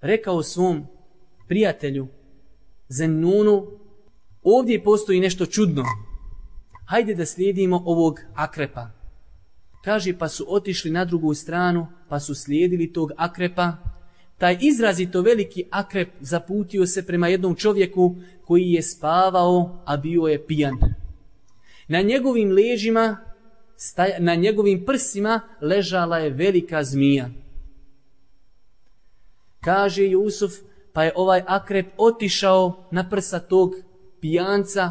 [0.00, 0.86] rekao svom
[1.48, 2.08] prijatelju,
[2.88, 3.66] Zenunu,
[4.42, 5.84] ovdje postoji nešto čudno.
[6.86, 8.90] Hajde da slijedimo ovog akrepa.
[9.84, 13.76] Kaže, pa su otišli na drugu stranu, pa su slijedili tog akrepa.
[14.38, 20.46] Taj izrazito veliki akrep zaputio se prema jednom čovjeku koji je spavao, a bio je
[20.46, 20.78] pijan.
[21.88, 23.16] Na njegovim ležima
[23.76, 27.30] staj, na njegovim prsima ležala je velika zmija.
[29.60, 30.52] Kaže Jusuf,
[30.92, 33.74] pa je ovaj akrep otišao na prsa tog
[34.20, 34.90] pijanca,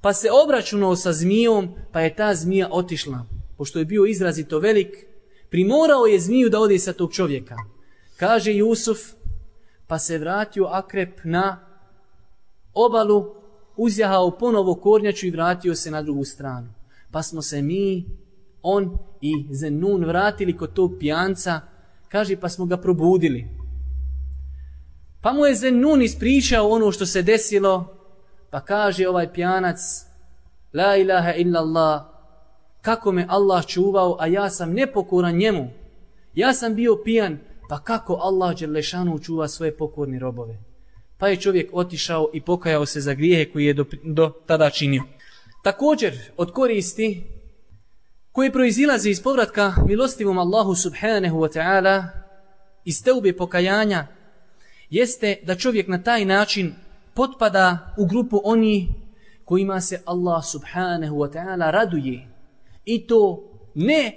[0.00, 3.26] pa se obračunao sa zmijom, pa je ta zmija otišla.
[3.56, 5.08] Pošto je bio izrazito velik,
[5.50, 7.56] Primorao je zmiju da ode sa tog čovjeka.
[8.16, 8.98] Kaže Jusuf,
[9.86, 11.60] pa se vratio akrep na
[12.74, 13.34] obalu,
[13.76, 16.68] uzjahao ponovo kornjaču i vratio se na drugu stranu.
[17.10, 18.06] Pa smo se mi,
[18.62, 21.60] on i Zenun vratili kod tog pijanca,
[22.08, 23.48] kaže pa smo ga probudili.
[25.20, 27.94] Pa mu je Zenun ispričao ono što se desilo,
[28.50, 29.78] pa kaže ovaj pijanac,
[30.72, 32.02] La ilaha illallah,
[32.82, 35.70] kako me Allah čuvao, a ja sam nepokoran njemu.
[36.34, 40.58] Ja sam bio pijan, pa kako Allah Đerlešanu čuva svoje pokorne robove.
[41.18, 45.02] Pa je čovjek otišao i pokajao se za grijehe koje je do, do tada činio.
[45.62, 47.22] Također, od koristi
[48.32, 52.06] koje proizilaze iz povratka milostivom Allahu subhanahu wa ta'ala
[52.84, 54.06] iz teube pokajanja
[54.90, 56.74] jeste da čovjek na taj način
[57.14, 58.88] potpada u grupu oni
[59.44, 62.28] kojima se Allah subhanahu wa ta'ala raduje.
[62.84, 64.12] I to ne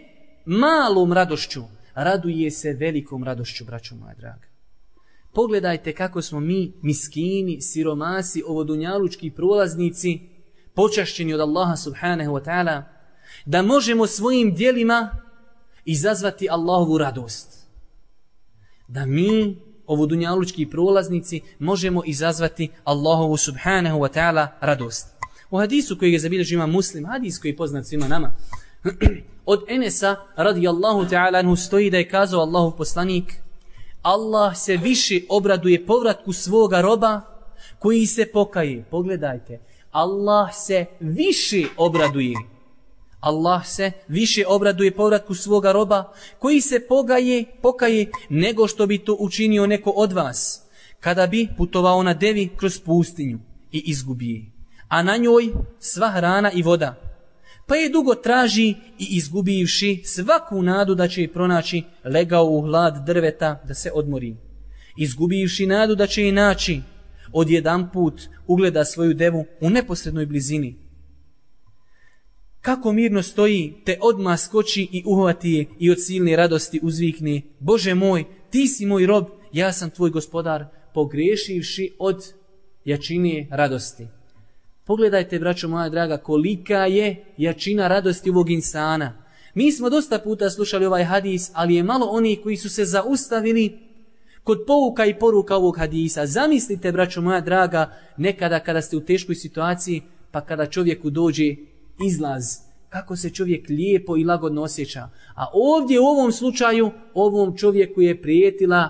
[0.45, 1.61] malom radošću,
[1.93, 4.47] raduje se velikom radošću, braćo moja draga.
[5.33, 10.19] Pogledajte kako smo mi, miskini, siromasi, ovodunjalučki prolaznici,
[10.73, 12.83] počašćeni od Allaha subhanahu wa ta'ala,
[13.45, 15.09] da možemo svojim dijelima
[15.85, 17.67] izazvati Allahovu radost.
[18.87, 19.57] Da mi,
[19.87, 25.07] ovodunjalučki prolaznici, možemo izazvati Allahovu subhanahu wa ta'ala radost.
[25.49, 28.33] U hadisu koji je zabilježio ima muslim, hadis koji je poznat svima nama,
[29.45, 33.41] od Enesa radijallahu ta'ala anhu stoji da je kazao Allahu poslanik
[34.01, 37.21] Allah se više obraduje povratku svoga roba
[37.79, 38.83] koji se pokaje.
[38.91, 39.59] Pogledajte,
[39.91, 42.35] Allah se više obraduje.
[43.19, 49.17] Allah se više obraduje povratku svoga roba koji se pogaje, pokaje nego što bi to
[49.19, 50.61] učinio neko od vas
[50.99, 53.39] kada bi putovao na devi kroz pustinju
[53.71, 54.51] i izgubije.
[54.87, 55.49] A na njoj
[55.79, 57.11] sva hrana i voda
[57.71, 63.05] pa je dugo traži i izgubivši svaku nadu da će je pronaći, legao u hlad
[63.05, 64.35] drveta da se odmori.
[64.97, 66.81] Izgubivši nadu da će je naći,
[67.33, 70.75] odjedan put ugleda svoju devu u neposrednoj blizini.
[72.61, 77.95] Kako mirno stoji, te odmah skoči i uhvati je i od silne radosti uzvikne, Bože
[77.95, 82.33] moj, ti si moj rob, ja sam tvoj gospodar, pogrešivši od
[82.85, 84.07] jačine radosti.
[84.85, 89.23] Pogledajte, braćo moja draga, kolika je jačina radosti ovog insana.
[89.53, 93.79] Mi smo dosta puta slušali ovaj hadis, ali je malo onih koji su se zaustavili
[94.43, 96.25] kod pouka i poruka ovog hadisa.
[96.25, 100.01] Zamislite, braćo moja draga, nekada kada ste u teškoj situaciji,
[100.31, 101.55] pa kada čovjeku dođe
[102.05, 102.43] izlaz,
[102.89, 105.09] kako se čovjek lijepo i lagodno osjeća.
[105.35, 108.89] A ovdje u ovom slučaju, ovom čovjeku je prijetila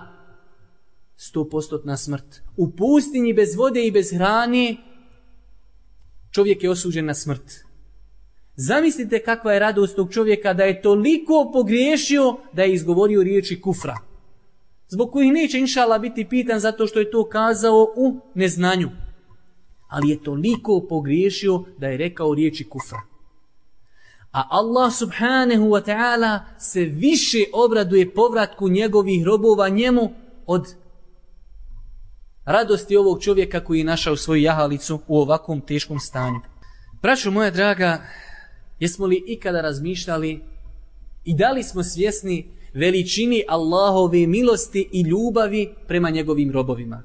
[1.16, 2.42] stopostotna smrt.
[2.56, 4.76] U pustinji bez vode i bez hrane,
[6.30, 7.52] čovjek je osuđen na smrt.
[8.56, 14.11] Zamislite kakva je radost tog čovjeka da je toliko pogriješio da je izgovorio riječi kufra.
[14.92, 18.90] Zbog kojih neće inšala biti pitan zato što je to kazao u neznanju.
[19.88, 23.00] Ali je toliko pogriješio da je rekao riječi kufra.
[24.32, 30.12] A Allah subhanahu wa ta'ala se više obraduje povratku njegovih robova njemu
[30.46, 30.74] od
[32.44, 36.40] radosti ovog čovjeka koji je našao svoju jahalicu u ovakvom teškom stanju.
[37.02, 38.02] Braćo moja draga,
[38.80, 40.40] jesmo li ikada razmišljali
[41.24, 47.02] i da li smo svjesni veličini Allahove milosti i ljubavi prema njegovim robovima?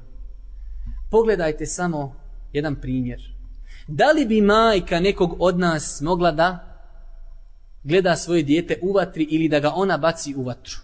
[1.12, 2.16] Pogledajte samo
[2.54, 3.22] jedan primjer.
[3.88, 6.78] Da li bi majka nekog od nas mogla da
[7.84, 10.76] gleda svoje dijete u vatri ili da ga ona baci u vatru?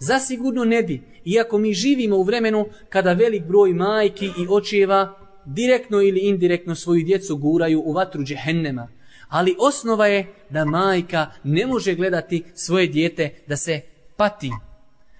[0.00, 6.02] Zasigurno ne bi, iako mi živimo u vremenu kada velik broj majki i očeva direktno
[6.02, 8.88] ili indirektno svoju djecu guraju u vatru džehennema.
[9.28, 13.80] Ali osnova je da majka ne može gledati svoje dijete da se
[14.16, 14.50] pati.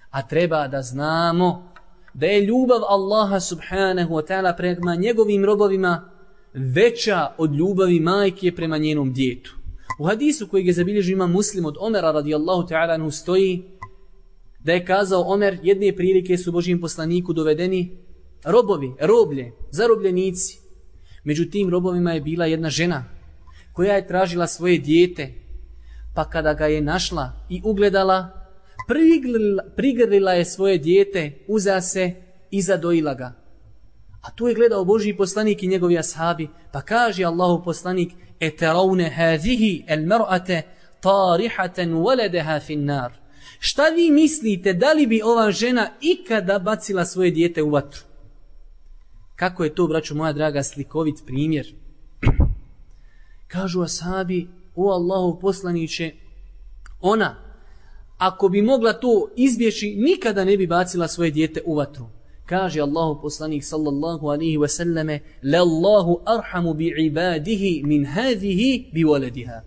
[0.09, 1.71] A treba da znamo
[2.13, 6.09] da je ljubav Allaha subhanahu wa ta'ala prema njegovim robovima
[6.53, 9.55] veća od ljubavi majke prema njenom djetu.
[9.99, 13.63] U hadisu koji je zabilježio ima muslim od Omera radijallahu ta'ala stoji
[14.59, 17.97] da je kazao Omer, jedne prilike su Božijim poslaniku dovedeni
[18.45, 20.59] robovi, roblje, zarobljenici.
[21.23, 23.05] Među tim robovima je bila jedna žena
[23.73, 25.33] koja je tražila svoje dijete,
[26.15, 28.36] pa kada ga je našla i ugledala,
[28.87, 32.13] prigrlila, prigrlila je svoje dijete, uza se
[32.51, 33.33] i zadojila ga.
[34.21, 39.83] A tu je gledao Božji poslanik i njegovi ashabi, pa kaže Allahu poslanik, eteraune hazihi
[39.87, 40.61] el mar'ate
[41.01, 43.13] tarihaten waledeha fin nar.
[43.59, 48.01] Šta vi mislite, da li bi ova žena ikada bacila svoje dijete u vatru?
[49.35, 51.75] Kako je to, braću moja draga, slikovit primjer?
[53.53, 56.11] Kažu ashabi, o Allahu poslaniće,
[57.01, 57.46] ona,
[58.17, 62.05] ako bi mogla to izbjeći, nikada ne bi bacila svoje dijete u vatru.
[62.45, 69.61] Kaže Allahu poslanik sallallahu alaihi wa sallame, Lallahu arhamu bi ibadihi min hadhihi bi waladiha.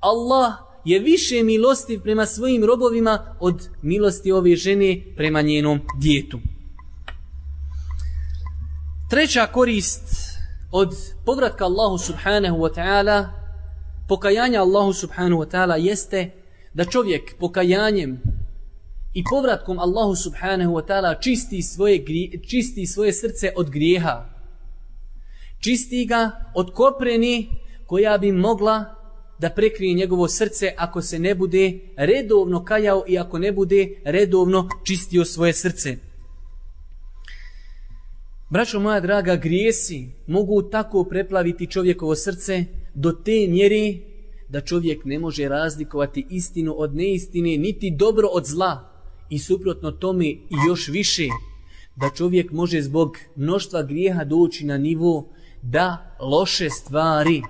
[0.00, 0.52] Allah
[0.84, 6.38] je više milostiv prema svojim robovima od milosti ove žene prema njenom djetu.
[9.10, 10.02] Treća korist
[10.72, 13.28] od povratka Allahu subhanahu wa ta'ala,
[14.08, 16.30] pokajanja Allahu subhanahu wa ta'ala jeste
[16.76, 18.20] da čovjek pokajanjem
[19.14, 22.04] i povratkom Allahu subhanahu wa ta'ala čisti svoje,
[22.48, 24.28] čisti svoje srce od grijeha.
[25.60, 27.48] Čisti ga od kopreni
[27.86, 28.84] koja bi mogla
[29.38, 34.68] da prekrije njegovo srce ako se ne bude redovno kajao i ako ne bude redovno
[34.84, 35.96] čistio svoje srce.
[38.50, 44.15] Braćo moja draga, grijesi mogu tako preplaviti čovjekovo srce do te mjeri
[44.48, 48.92] da čovjek ne može razlikovati istinu od neistine, niti dobro od zla.
[49.30, 51.28] I suprotno tome i još više,
[51.96, 55.28] da čovjek može zbog mnoštva grijeha doći na nivo
[55.62, 57.42] da loše stvari,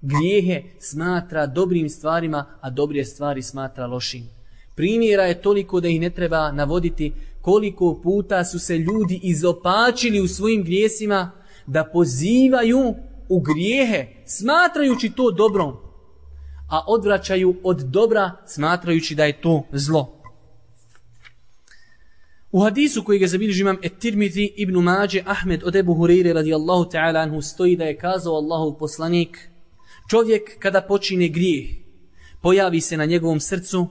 [0.00, 4.28] grijehe smatra dobrim stvarima, a dobre stvari smatra lošim.
[4.74, 10.28] Primjera je toliko da ih ne treba navoditi koliko puta su se ljudi izopačili u
[10.28, 11.30] svojim grijesima
[11.66, 12.94] da pozivaju
[13.28, 15.85] u grijehe smatrajući to dobrom,
[16.68, 20.12] a odvraćaju od dobra smatrajući da je to zlo.
[22.52, 27.22] U hadisu koji ga zabilježi imam Etirmiti ibn Mađe Ahmed od Ebu Hurire radijallahu ta'ala
[27.22, 29.50] anhu stoji da je kazao Allahu poslanik
[30.10, 31.86] čovjek kada počine grijeh
[32.42, 33.86] pojavi se na njegovom srcu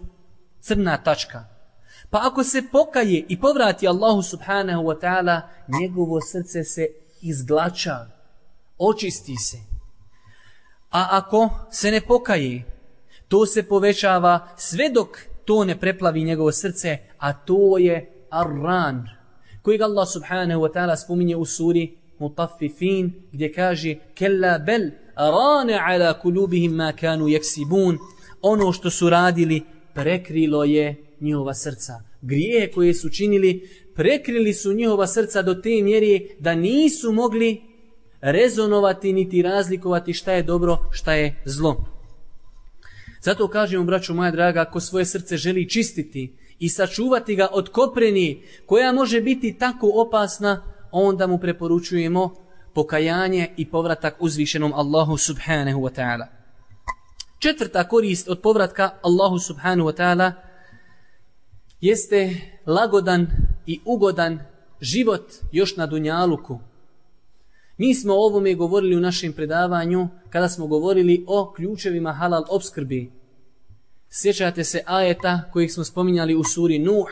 [0.62, 1.46] crna tačka.
[2.10, 5.42] Pa ako se pokaje i povrati Allahu subhanahu wa ta'ala
[5.80, 6.88] njegovo srce se
[7.22, 8.08] izglača,
[8.78, 9.75] očisti se.
[10.96, 12.64] A ako se ne pokaje,
[13.28, 15.08] to se povećava sve dok
[15.46, 19.04] to ne preplavi njegovo srce, a to je Ar-Ran,
[19.62, 26.20] kojeg Allah subhanahu wa ta'ala spominje u suri Mutaffifin, gdje kaže Kella bel rane ala
[26.20, 27.98] kulubihim ma kanu jeksibun,
[28.42, 31.94] ono što su radili prekrilo je njihova srca.
[32.22, 37.75] Grije koje su činili prekrili su njihova srca do te mjeri da nisu mogli
[38.26, 41.86] rezonovati niti razlikovati šta je dobro, šta je zlo.
[43.22, 48.44] Zato kažemo, braću moja draga, ako svoje srce želi čistiti i sačuvati ga od kopreni
[48.66, 52.36] koja može biti tako opasna, onda mu preporučujemo
[52.74, 56.26] pokajanje i povratak uzvišenom Allahu subhanahu wa ta'ala.
[57.40, 60.32] Četvrta korist od povratka Allahu subhanahu wa ta'ala
[61.82, 62.36] jeste
[62.66, 63.28] lagodan
[63.66, 64.40] i ugodan
[64.82, 66.60] život još na Dunjaluku.
[67.77, 73.13] Mi smo o ovome govorili u našem predavanju kada smo govorili o ključevima halal obskrbi.
[74.11, 77.09] Sjećate se ajeta kojih smo spominjali u suri Nuh.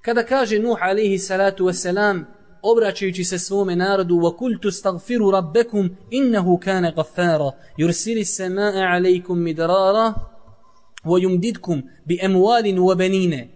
[0.00, 2.24] Kada kaže Nuh alaihi salatu wasalam,
[2.62, 10.14] obraćajući se svome narodu, وَكُلْتُ اسْتَغْفِرُوا رَبَّكُمْ إِنَّهُ كَانَ غَفَّارًا يُرْسِلِ السَّمَاءَ عَلَيْكُمْ مِدْرَارًا
[11.04, 13.53] وَيُمْدِدْكُمْ بِأَمْوَالٍ وَبَنِينَ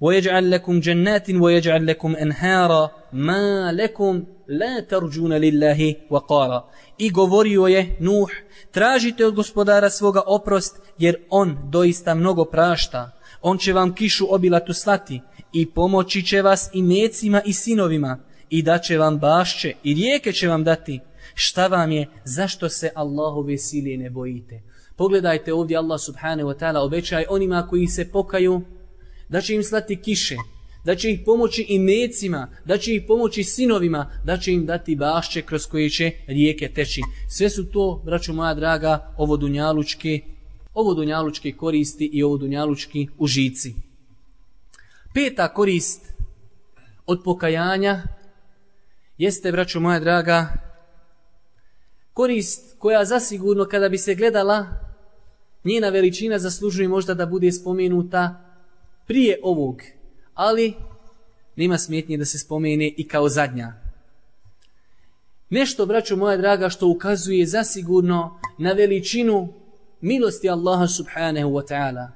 [0.00, 7.96] ويجعل لكم جنات ويجعل لكم انهارا ما لكم لا ترجون لله وقارا i govorio je
[8.00, 8.30] Nuh
[8.70, 13.10] tražite od gospodara svoga oprost jer on doista mnogo prašta
[13.42, 15.20] on će vam kišu obilatu slati
[15.52, 18.18] i pomoći će vas i mecima i sinovima
[18.50, 21.00] i da će vam bašće i rijeke će vam dati
[21.34, 24.62] šta vam je zašto se Allahove sile ne bojite
[24.96, 28.62] pogledajte ovdje Allah subhanahu wa ta'ala obećaj onima koji se pokaju
[29.31, 30.35] da će im slati kiše,
[30.85, 34.95] da će ih pomoći i mecima, da će ih pomoći sinovima, da će im dati
[34.95, 37.01] bašće kroz koje će rijeke teći.
[37.29, 40.19] Sve su to, braću moja draga, ovo dunjalučke,
[40.73, 43.73] ovo dunjalučke koristi i ovo dunjalučki užici.
[45.13, 46.01] Peta korist
[47.05, 48.03] od pokajanja
[49.17, 50.53] jeste, braću moja draga,
[52.13, 54.67] korist koja zasigurno kada bi se gledala,
[55.63, 58.50] njena veličina zaslužuje možda da bude spomenuta
[59.07, 59.81] prije ovog,
[60.33, 60.73] ali
[61.55, 63.73] nema smetnje da se spomene i kao zadnja.
[65.49, 69.53] Nešto, braćo moja draga, što ukazuje zasigurno na veličinu
[70.01, 72.07] milosti Allaha subhanahu wa ta'ala.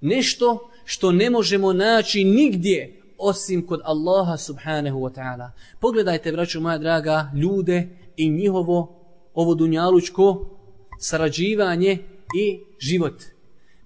[0.00, 5.50] Nešto što ne možemo naći nigdje osim kod Allaha subhanahu wa ta'ala.
[5.80, 8.98] Pogledajte, braćo moja draga, ljude i njihovo
[9.34, 10.46] ovo dunjalučko
[10.98, 11.98] sarađivanje
[12.36, 13.22] i život.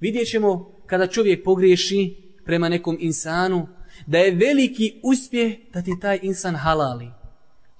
[0.00, 3.68] Vidjet ćemo kada čovjek pogriješi, prema nekom insanu,
[4.06, 7.10] da je veliki uspjeh da ti taj insan halali.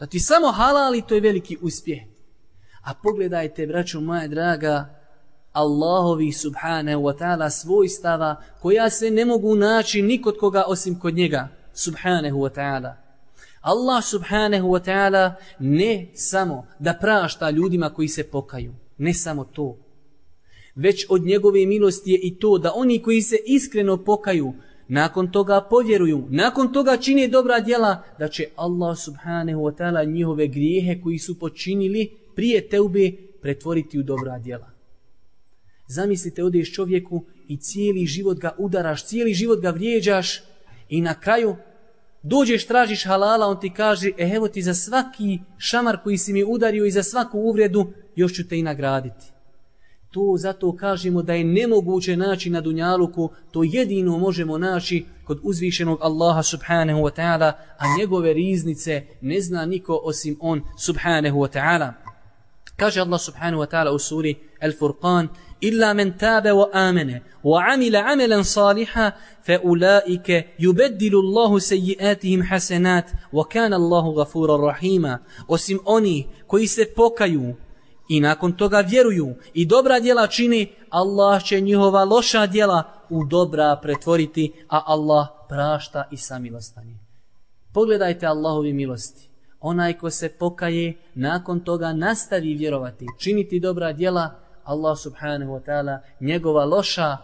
[0.01, 2.03] Da ti samo halali, to je veliki uspjeh.
[2.83, 5.03] A pogledajte, braćo moja draga,
[5.53, 11.49] Allahovi subhanahu wa ta'ala svojstava koja se ne mogu naći nikod koga osim kod njega
[11.75, 12.95] subhanahu wa ta'ala.
[13.61, 19.77] Allah subhanahu wa ta'ala ne samo da prašta ljudima koji se pokaju, ne samo to,
[20.75, 24.53] već od njegove milosti je i to da oni koji se iskreno pokaju,
[24.89, 30.47] nakon toga povjeruju, nakon toga čine dobra djela, da će Allah subhanahu wa ta'ala njihove
[30.47, 33.13] grijehe koji su počinili prije teube
[33.43, 34.71] pretvoriti u dobra djela.
[35.89, 40.43] Zamislite, odeš čovjeku i cijeli život ga udaraš, cijeli život ga vrijeđaš
[40.89, 41.57] i na kraju
[42.23, 46.45] dođeš, tražiš halala, on ti kaže, e, evo ti za svaki šamar koji si mi
[46.45, 49.33] udario i za svaku uvredu, još ću te i nagraditi.
[50.12, 56.00] To zato kažemo da je nemoguće naći na Dunjaluku, to jedino možemo naći kod uzvišenog
[56.02, 61.94] Allaha subhanahu wa ta'ala, a njegove riznice ne zna niko osim on subhanahu wa ta'ala.
[62.76, 65.28] Kaže Allah subhanahu wa ta'ala u suri Al-Furqan,
[65.64, 69.14] إلا من تاب وآمن وعمل عملا صالحا
[69.44, 77.56] فأولئك يبدل الله سيئاتهم حسنات وكان الله غفورا رحيما osim oni koji se pokaju
[78.13, 83.79] i nakon toga vjeruju i dobra djela čini Allah će njihova loša djela u dobra
[83.83, 86.99] pretvoriti a Allah prašta i samilostanje
[87.73, 89.29] pogledajte Allahovi milosti
[89.61, 94.31] onaj ko se pokaje nakon toga nastavi vjerovati činiti dobra djela
[94.65, 97.17] Allah subhanahu wa ta'ala njegova loša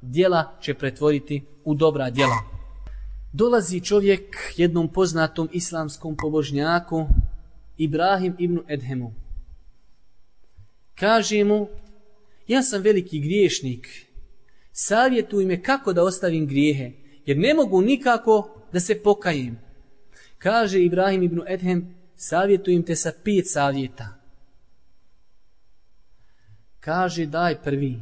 [0.00, 2.36] djela će pretvoriti u dobra djela.
[3.32, 7.06] Dolazi čovjek jednom poznatom islamskom pobožnjaku
[7.76, 9.23] Ibrahim ibn Edhemu.
[10.94, 11.68] Kaže mu,
[12.48, 13.88] ja sam veliki griješnik,
[14.72, 16.92] savjetuj me kako da ostavim grijehe,
[17.26, 19.58] jer ne mogu nikako da se pokajem.
[20.38, 24.24] Kaže Ibrahim ibn Edhem, savjetujem te sa pet savjeta
[26.84, 27.96] kaže daj prvi.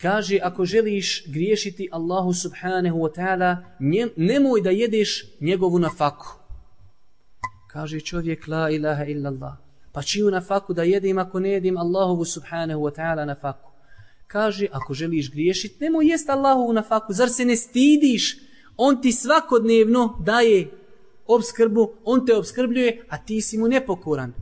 [0.00, 3.56] Kaže ako želiš griješiti Allahu subhanahu wa ta'ala,
[4.16, 6.26] nemoj da jedeš njegovu nafaku.
[7.68, 9.56] Kaže čovjek la ilaha illallah.
[9.92, 13.70] Pa čiju nafaku da jedim ako ne jedim Allahovu subhanahu wa ta'ala nafaku.
[14.26, 17.12] Kaže ako želiš griješiti, nemoj jest Allahovu nafaku.
[17.12, 18.36] Zar se ne stidiš?
[18.76, 20.70] On ti svakodnevno daje
[21.26, 24.32] obskrbu, on te obskrbljuje, a ti si mu nepokoran.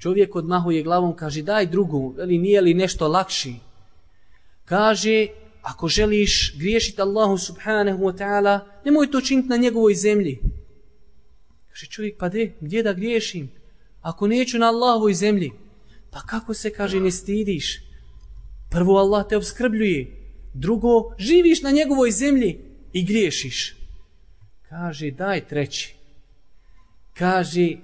[0.00, 3.54] Čovjek odmahuje glavom, kaže daj drugu, ali nije li nešto lakši.
[4.64, 5.26] Kaže,
[5.62, 10.38] ako želiš griješiti Allahu subhanahu wa ta'ala, nemoj to činiti na njegovoj zemlji.
[11.68, 13.50] Kaže čovjek, pa de, gdje da griješim?
[14.06, 15.50] Ako neću na Allahovoj zemlji,
[16.10, 17.80] pa kako se, kaže, ne stidiš?
[18.70, 20.00] Prvo Allah te obskrbljuje,
[20.54, 22.58] drugo, živiš na njegovoj zemlji
[22.92, 23.76] i griješiš.
[24.68, 25.96] Kaže, daj treći.
[27.14, 27.76] Kaže,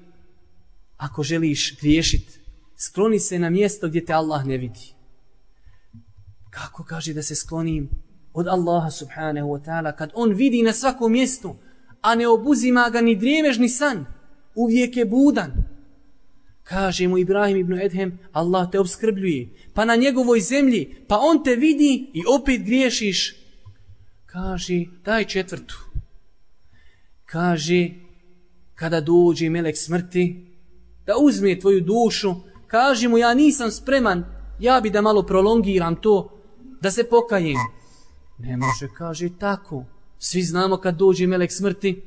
[0.97, 2.41] ako želiš griješit,
[2.77, 4.95] skloni se na mjesto gdje te Allah ne vidi.
[6.51, 7.89] Kako kaže da se sklonim
[8.33, 11.57] od Allaha subhanahu wa ta'ala kad on vidi na svakom mjestu,
[12.01, 14.07] a ne obuzima ga ni drijemežni san,
[14.55, 15.72] uvijek je budan.
[16.63, 21.57] Kaže mu Ibrahim ibn Edhem, Allah te obskrbljuje, pa na njegovoj zemlji, pa on te
[21.57, 23.37] vidi i opet griješiš.
[24.27, 25.75] Kaže, daj četvrtu.
[27.27, 27.91] Kaže,
[28.75, 30.47] kada dođe melek smrti,
[31.07, 32.35] da uzme tvoju dušu,
[32.67, 34.25] kaže mu ja nisam spreman,
[34.61, 36.39] ja bi da malo prolongiram to,
[36.81, 37.57] da se pokajem.
[38.39, 39.85] Ne može, kaže tako.
[40.19, 42.03] Svi znamo kad dođe melek smrti,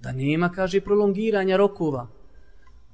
[0.00, 2.17] da nema, kaže, prolongiranja rokova.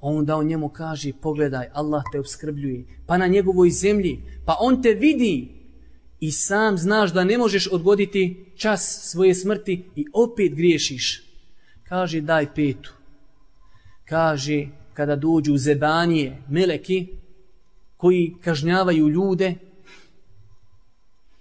[0.06, 4.92] Onda on njemu kaže, pogledaj, Allah te obskrbljuje, pa na njegovoj zemlji, pa on te
[4.92, 5.48] vidi
[6.20, 11.22] i sam znaš da ne možeš odgoditi čas svoje smrti i opet griješiš.
[11.88, 12.92] Kaže, daj petu.
[14.04, 17.06] Kaže, kada dođu zebanije, meleki,
[17.96, 19.54] koji kažnjavaju ljude,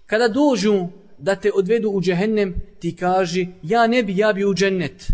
[0.06, 0.88] kada dođu
[1.18, 5.12] da te odvedu u džehennem, ti kaži, ja ne bi, ja bi u džennet.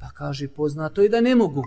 [0.00, 1.64] Pa kaže, poznato je da ne mogu.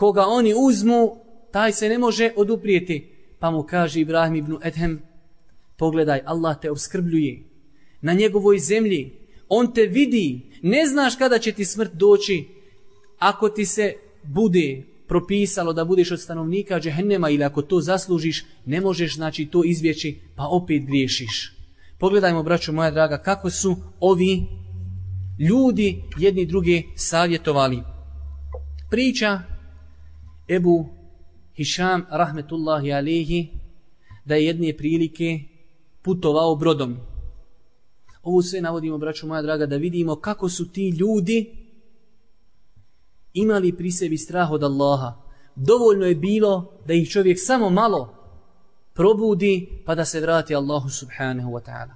[0.00, 1.16] Koga oni uzmu,
[1.52, 3.08] taj se ne može oduprijeti.
[3.38, 5.02] Pa mu kaže Ibrahim ibn Edhem,
[5.76, 7.42] pogledaj, Allah te obskrbljuje.
[8.00, 9.12] Na njegovoj zemlji,
[9.48, 12.44] on te vidi, ne znaš kada će ti smrt doći,
[13.18, 18.80] ako ti se bude propisalo da budeš od stanovnika džehennema ili ako to zaslužiš, ne
[18.80, 21.56] možeš znači to izvjeći, pa opet griješiš.
[21.98, 24.46] Pogledajmo, braćo moja draga, kako su ovi
[25.38, 27.82] ljudi jedni druge savjetovali.
[28.90, 29.49] Priča
[30.50, 30.86] Ebu
[31.56, 33.48] Hišam rahmetullahi alihi
[34.24, 35.40] da je jedne prilike
[36.02, 36.96] putovao brodom.
[38.22, 41.56] Ovo sve navodimo, braćo moja draga, da vidimo kako su ti ljudi
[43.32, 45.12] imali pri sebi strah od Allaha.
[45.54, 48.14] Dovoljno je bilo da ih čovjek samo malo
[48.94, 51.94] probudi pa da se vrati Allahu subhanahu wa ta'ala.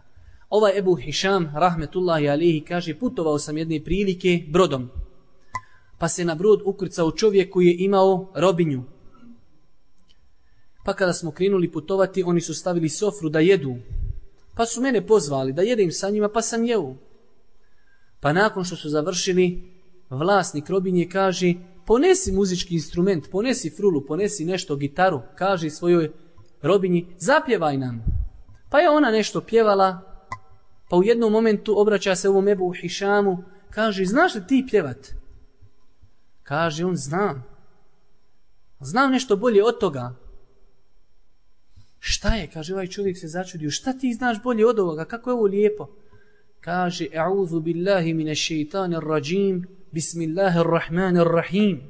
[0.50, 4.90] Ovaj Ebu Hišam, rahmetullahi alihi, kaže putovao sam jedne prilike brodom.
[5.98, 8.82] Pa se na brod ukrcao čovjek koji je imao robinju.
[10.84, 13.76] Pa kada smo krenuli putovati, oni su stavili sofru da jedu.
[14.56, 16.94] Pa su mene pozvali da jedem sa njima, pa sam jeo.
[18.20, 19.62] Pa nakon što su završili,
[20.10, 21.54] vlasnik robinje kaže,
[21.86, 26.10] ponesi muzički instrument, ponesi frulu, ponesi nešto, gitaru, kaže svojoj
[26.62, 28.04] robinji, zapjevaj nam.
[28.70, 30.00] Pa je ona nešto pjevala,
[30.90, 35.14] pa u jednom momentu obraća se ovom Ebu Hišamu, kaže, znaš li ti pjevat?
[36.44, 37.44] Kaže, on znam.
[38.80, 40.14] Znam nešto bolje od toga.
[41.98, 42.50] Šta je?
[42.50, 43.70] Kaže, ovaj čovjek se začudio.
[43.70, 45.04] Šta ti znaš bolje od ovoga?
[45.04, 45.88] Kako je ovo lijepo?
[46.60, 51.80] Kaže, a'udhu billahi mine šeitanir rajim, bismillahirrahmanirrahim.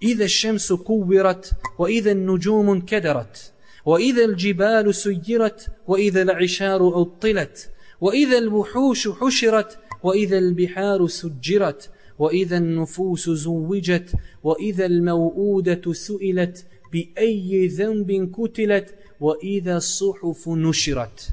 [0.00, 3.52] Ide šemsu kuvirat, wa ide nuđumun kederat,
[3.84, 7.68] wa ide l'đibalu sujirat, wa ide l'aisharu utilat,
[8.00, 11.88] wa ide l'vuhušu huširat, wa ide l'biharu suđirat,
[12.20, 14.12] wa النفوس زوجت
[14.42, 21.30] وإذا wa سئلت بأي su'ilat, bi وإذا الصحف kutilat, wa nushirat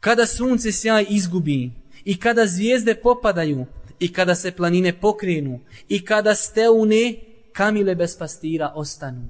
[0.00, 1.70] kada sunce sjaj izgubi
[2.04, 3.66] i kada zvijezde popadaju
[4.00, 7.14] i kada se planine pokrenu i kada steune
[7.52, 9.28] kamile bez pastira ostanu.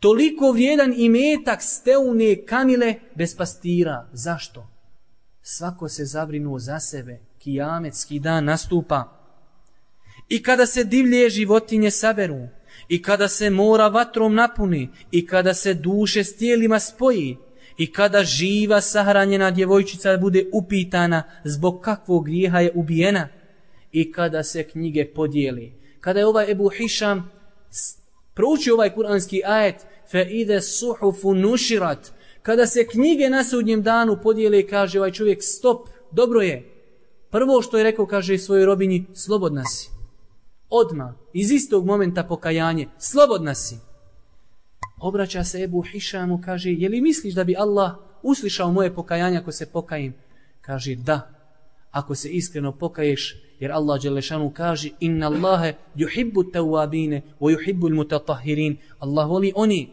[0.00, 4.08] Toliko vrijedan imetak steune kamile bez pastira.
[4.12, 4.66] Zašto?
[5.42, 7.20] Svako se zabrinuo za sebe.
[7.38, 9.15] Kijametski dan nastupa
[10.28, 12.48] i kada se divlje životinje saberu
[12.88, 17.36] i kada se mora vatrom napuni i kada se duše s tijelima spoji
[17.78, 23.28] i kada živa sahranjena djevojčica bude upitana zbog kakvog grijeha je ubijena
[23.92, 25.72] i kada se knjige podijeli.
[26.00, 27.30] Kada je ovaj Ebu Hišam
[28.34, 32.12] proučio ovaj kuranski ajet fe ide suhufu nuširat
[32.42, 36.72] kada se knjige na sudnjem danu podijeli kaže ovaj čovjek stop, dobro je.
[37.30, 39.95] Prvo što je rekao kaže svojoj robinji slobodna si
[40.70, 43.76] odma iz istog momenta pokajanje, slobodna si.
[45.00, 47.92] Obraća se Ebu Hišamu, kaže, je li misliš da bi Allah
[48.22, 50.14] uslišao moje pokajanje ako se pokajim?
[50.60, 51.30] Kaže, da,
[51.90, 58.76] ako se iskreno pokaješ, jer Allah Đelešanu kaže, inna Allahe juhibbu tawabine, wa juhibbu mutatahirin.
[58.98, 59.88] Allah voli oni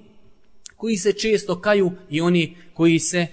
[0.78, 3.28] koji se često kaju i oni koji se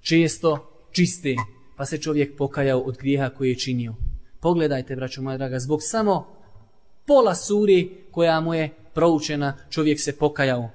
[0.00, 1.36] često čiste.
[1.76, 3.94] Pa se čovjek pokajao od grijeha koji je činio.
[4.42, 6.26] Pogledajte, braćo moja draga, zbog samo
[7.06, 10.70] pola suri koja mu je proučena, čovjek se pokajao.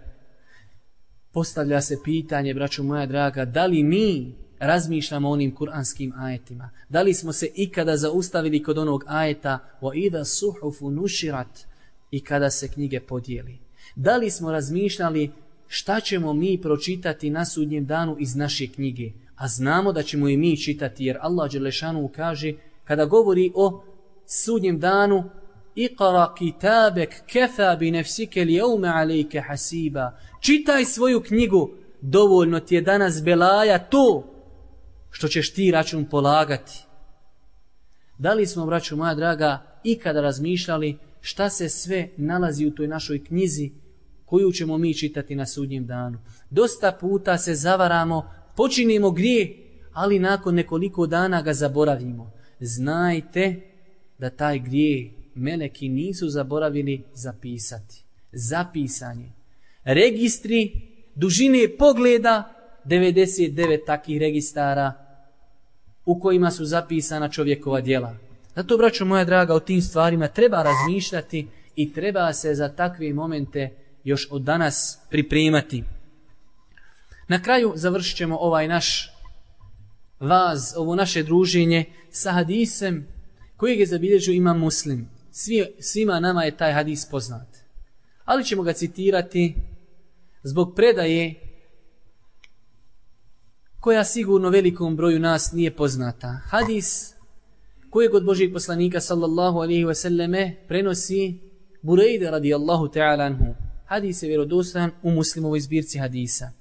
[1.32, 6.70] Postavlja se pitanje, braćo moja draga, da li mi razmišljamo onim kuranskim ajetima?
[6.90, 9.92] Da li smo se ikada zaustavili kod onog ajeta o
[10.24, 11.66] سُحُفُ نُشِرَتْ
[12.12, 13.58] i kada se knjige podijeli?
[13.96, 15.32] Da li smo razmišljali
[15.68, 19.12] šta ćemo mi pročitati na sudnjem danu iz naše knjige?
[19.36, 22.54] A znamo da ćemo i mi čitati jer Allah Đelešanu kaže
[22.88, 23.84] kada govori o
[24.26, 25.30] sudnjem danu
[25.78, 30.12] Iqra kitabek kefa bi nefsike li jaume alejke hasiba.
[30.40, 31.70] Čitaj svoju knjigu,
[32.02, 34.24] dovoljno ti je danas belaja to
[35.10, 36.86] što ćeš ti račun polagati.
[38.18, 43.24] Da li smo, braću moja draga, ikada razmišljali šta se sve nalazi u toj našoj
[43.24, 43.72] knjizi
[44.26, 46.20] koju ćemo mi čitati na sudnjem danu?
[46.50, 49.58] Dosta puta se zavaramo, počinimo grije,
[49.94, 53.62] ali nakon nekoliko dana ga zaboravimo znajte
[54.18, 58.04] da taj grijeh meleki nisu zaboravili zapisati.
[58.32, 59.32] Zapisanje.
[59.84, 60.72] Registri
[61.16, 62.54] dužine pogleda
[62.86, 64.94] 99 takih registara
[66.06, 68.16] u kojima su zapisana čovjekova djela.
[68.56, 73.76] Zato, braćo moja draga, o tim stvarima treba razmišljati i treba se za takve momente
[74.04, 75.84] još od danas pripremati.
[77.28, 79.17] Na kraju završit ćemo ovaj naš
[80.20, 83.08] vaz, ovo naše druženje sa hadisem
[83.58, 85.10] kojeg je zabilježio ima muslim.
[85.32, 87.48] Svi, svima nama je taj hadis poznat.
[88.26, 89.56] Ali ćemo ga citirati
[90.44, 91.36] zbog predaje
[93.80, 96.42] koja sigurno velikom broju nas nije poznata.
[96.46, 97.14] Hadis
[97.90, 101.40] kojeg od Božih poslanika sallallahu alaihi wa selleme prenosi
[101.82, 103.56] Burejde radijallahu ta'ala anhu.
[103.86, 106.52] Hadis je vjerodostan u muslimovoj zbirci hadisa.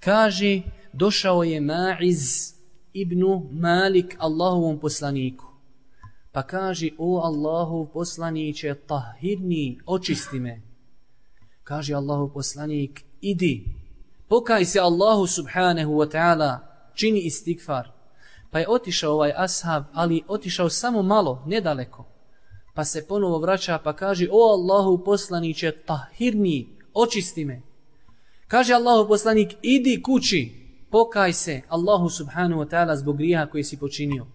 [0.00, 2.54] Kaže, došao je Ma'iz
[2.92, 5.46] ibnu Malik Allahovom poslaniku.
[6.32, 10.62] Pa kaže, o Allahov poslaniće, tahirni, očisti me.
[11.64, 13.64] Kaže Allahov poslanik, idi,
[14.28, 16.58] pokaj se Allahu subhanahu wa ta'ala,
[16.94, 17.90] čini istigfar.
[18.50, 22.06] Pa je otišao ovaj ashab, ali otišao samo malo, nedaleko.
[22.74, 27.62] Pa se ponovo vraća pa kaže, o Allahu poslaniće, tahirni, očisti me.
[28.48, 30.59] Kaže Allahu poslanik, idi kući,
[30.90, 34.26] pokaj se Allahu subhanahu wa ta'ala zbog grija koji si počinio.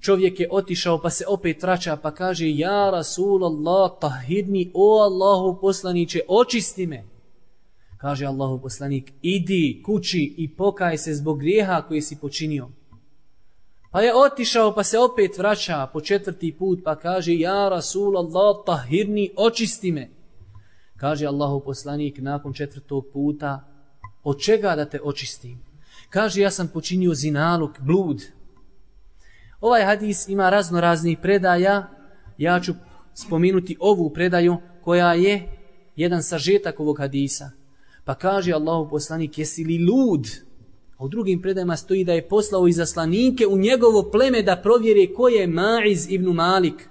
[0.00, 6.20] Čovjek je otišao pa se opet vraća pa kaže Ja Rasulallah tahidni o Allahu poslaniće
[6.28, 7.04] očisti me.
[7.96, 12.68] Kaže Allahu poslanik idi kući i pokaj se zbog grijeha koji si počinio.
[13.90, 19.30] Pa je otišao pa se opet vraća po četvrti put pa kaže Ja Rasulallah tahidni
[19.36, 20.10] očisti me.
[20.96, 23.75] Kaže Allahu poslanik nakon četvrtog puta
[24.26, 25.58] od čega da te očistim?
[26.10, 28.22] Kaže ja sam počinio zinaluk, blud.
[29.60, 31.86] Ovaj hadis ima razno raznih predaja.
[32.38, 32.74] Ja ću
[33.14, 35.48] spominuti ovu predaju koja je
[35.96, 37.50] jedan sažetak ovog hadisa.
[38.04, 40.26] Pa kaže Allahu poslanik, jesi li lud?
[40.96, 45.28] A u drugim predajama stoji da je poslao izaslanike u njegovo pleme da provjere ko
[45.28, 46.88] je Ma'iz ibn Malik.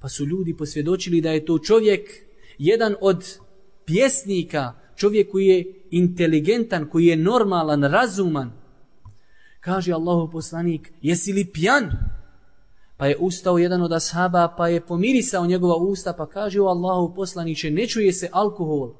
[0.00, 2.10] Pa su ljudi posvjedočili da je to čovjek,
[2.58, 3.38] jedan od
[3.84, 5.64] pjesnika, čovjek koji je
[5.96, 8.52] inteligentan, koji je normalan, razuman.
[9.60, 11.90] Kaže Allahu poslanik, jesi li pjan?
[12.96, 17.14] Pa je ustao jedan od ashaba, pa je pomirisao njegova usta, pa kaže o Allahu
[17.14, 18.94] poslaniće, ne čuje se alkohol.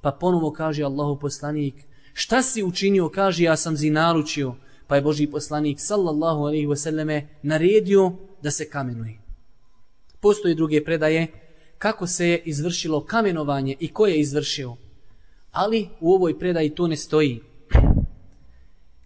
[0.00, 1.74] Pa ponovo kaže Allahu poslanik,
[2.12, 3.08] šta si učinio?
[3.08, 4.54] Kaže, ja sam zinaručio.
[4.86, 8.12] Pa je Boži poslanik, sallallahu alaihi wasallame, naredio
[8.42, 9.18] da se kamenuje.
[10.20, 11.26] Postoje druge predaje,
[11.78, 14.76] kako se je izvršilo kamenovanje i ko je izvršio.
[15.54, 17.40] Ali u ovoj predaji to ne stoji.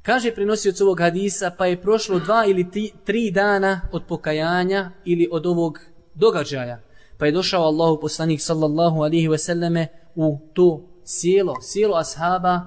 [0.02, 5.28] Kaže prenosioc ovog hadisa, pa je prošlo dva ili tri, tri dana od pokajanja ili
[5.32, 5.78] od ovog
[6.14, 6.80] događaja.
[7.18, 12.60] Pa je došao Allahu poslanik sallallahu alihi wasallame u to sjelo, sjelo ashaba,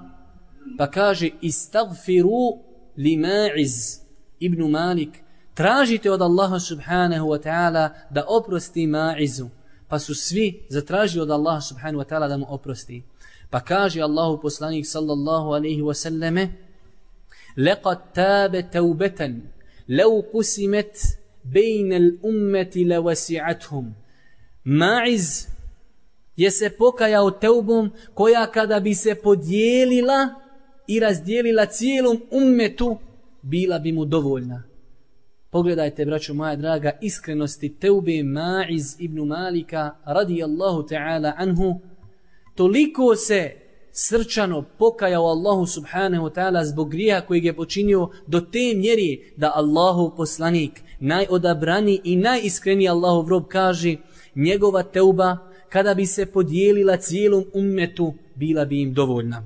[0.78, 2.62] pa kaže istagfiru
[2.98, 4.02] li ma'iz
[4.40, 5.10] ibn Malik,
[5.54, 9.50] tražite od Allaha subhanahu wa ta'ala da oprosti ma'izu.
[9.88, 13.04] Pa su svi zatražili od Allaha subhanahu wa ta'ala da mu oprosti.
[13.51, 16.49] Pa kaže Allahu poslanik sallallahu alaihi wa sallame
[17.57, 19.35] لقد تاب توبة
[19.89, 20.97] لو قسمت
[21.45, 23.93] بين الأمة لوسعتهم
[24.65, 25.47] Ma'iz
[26.37, 30.29] je se pokajao teubom koja kada bi se podijelila
[30.87, 32.99] i razdijelila cijelom ummetu
[33.43, 34.63] bila bi mu dovoljna.
[35.51, 41.81] Pogledajte, braćo moja draga, iskrenosti teube Ma'iz ibn Malika radijallahu ta'ala anhu
[42.62, 43.56] toliko se
[43.92, 49.52] srčano pokajao Allahu subhanahu wa ta'ala zbog grija kojeg je počinio do te mjeri da
[49.56, 53.96] Allahu poslanik, najodabrani i najiskreniji Allahov rob kaže
[54.36, 55.38] njegova teuba
[55.70, 59.44] kada bi se podijelila cijelom ummetu bila bi im dovoljna.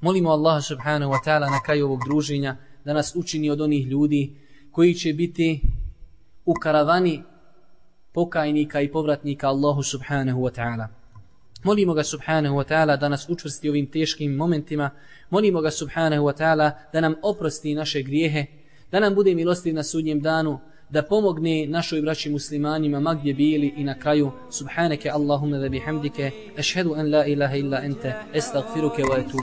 [0.00, 4.34] Molimo Allaha subhanahu wa ta'ala na kraju ovog druženja da nas učini od onih ljudi
[4.70, 5.60] koji će biti
[6.44, 7.22] u karavani
[8.12, 10.99] pokajnika i povratnika Allahu subhanahu wa ta'ala.
[11.62, 14.90] Molimo ga subhanahu wa ta'ala da nas učvrsti ovim teškim momentima.
[15.30, 18.46] Molimo ga subhanahu wa ta'ala da nam oprosti naše grijehe,
[18.92, 23.74] da nam bude milostiv na sudnjem danu, da pomogne našoj braći muslimanima ma gdje bili
[23.76, 29.20] i na kraju subhanake Allahumma da bihamdike ašhedu an la ilaha illa ente estagfiruke wa
[29.20, 29.38] etu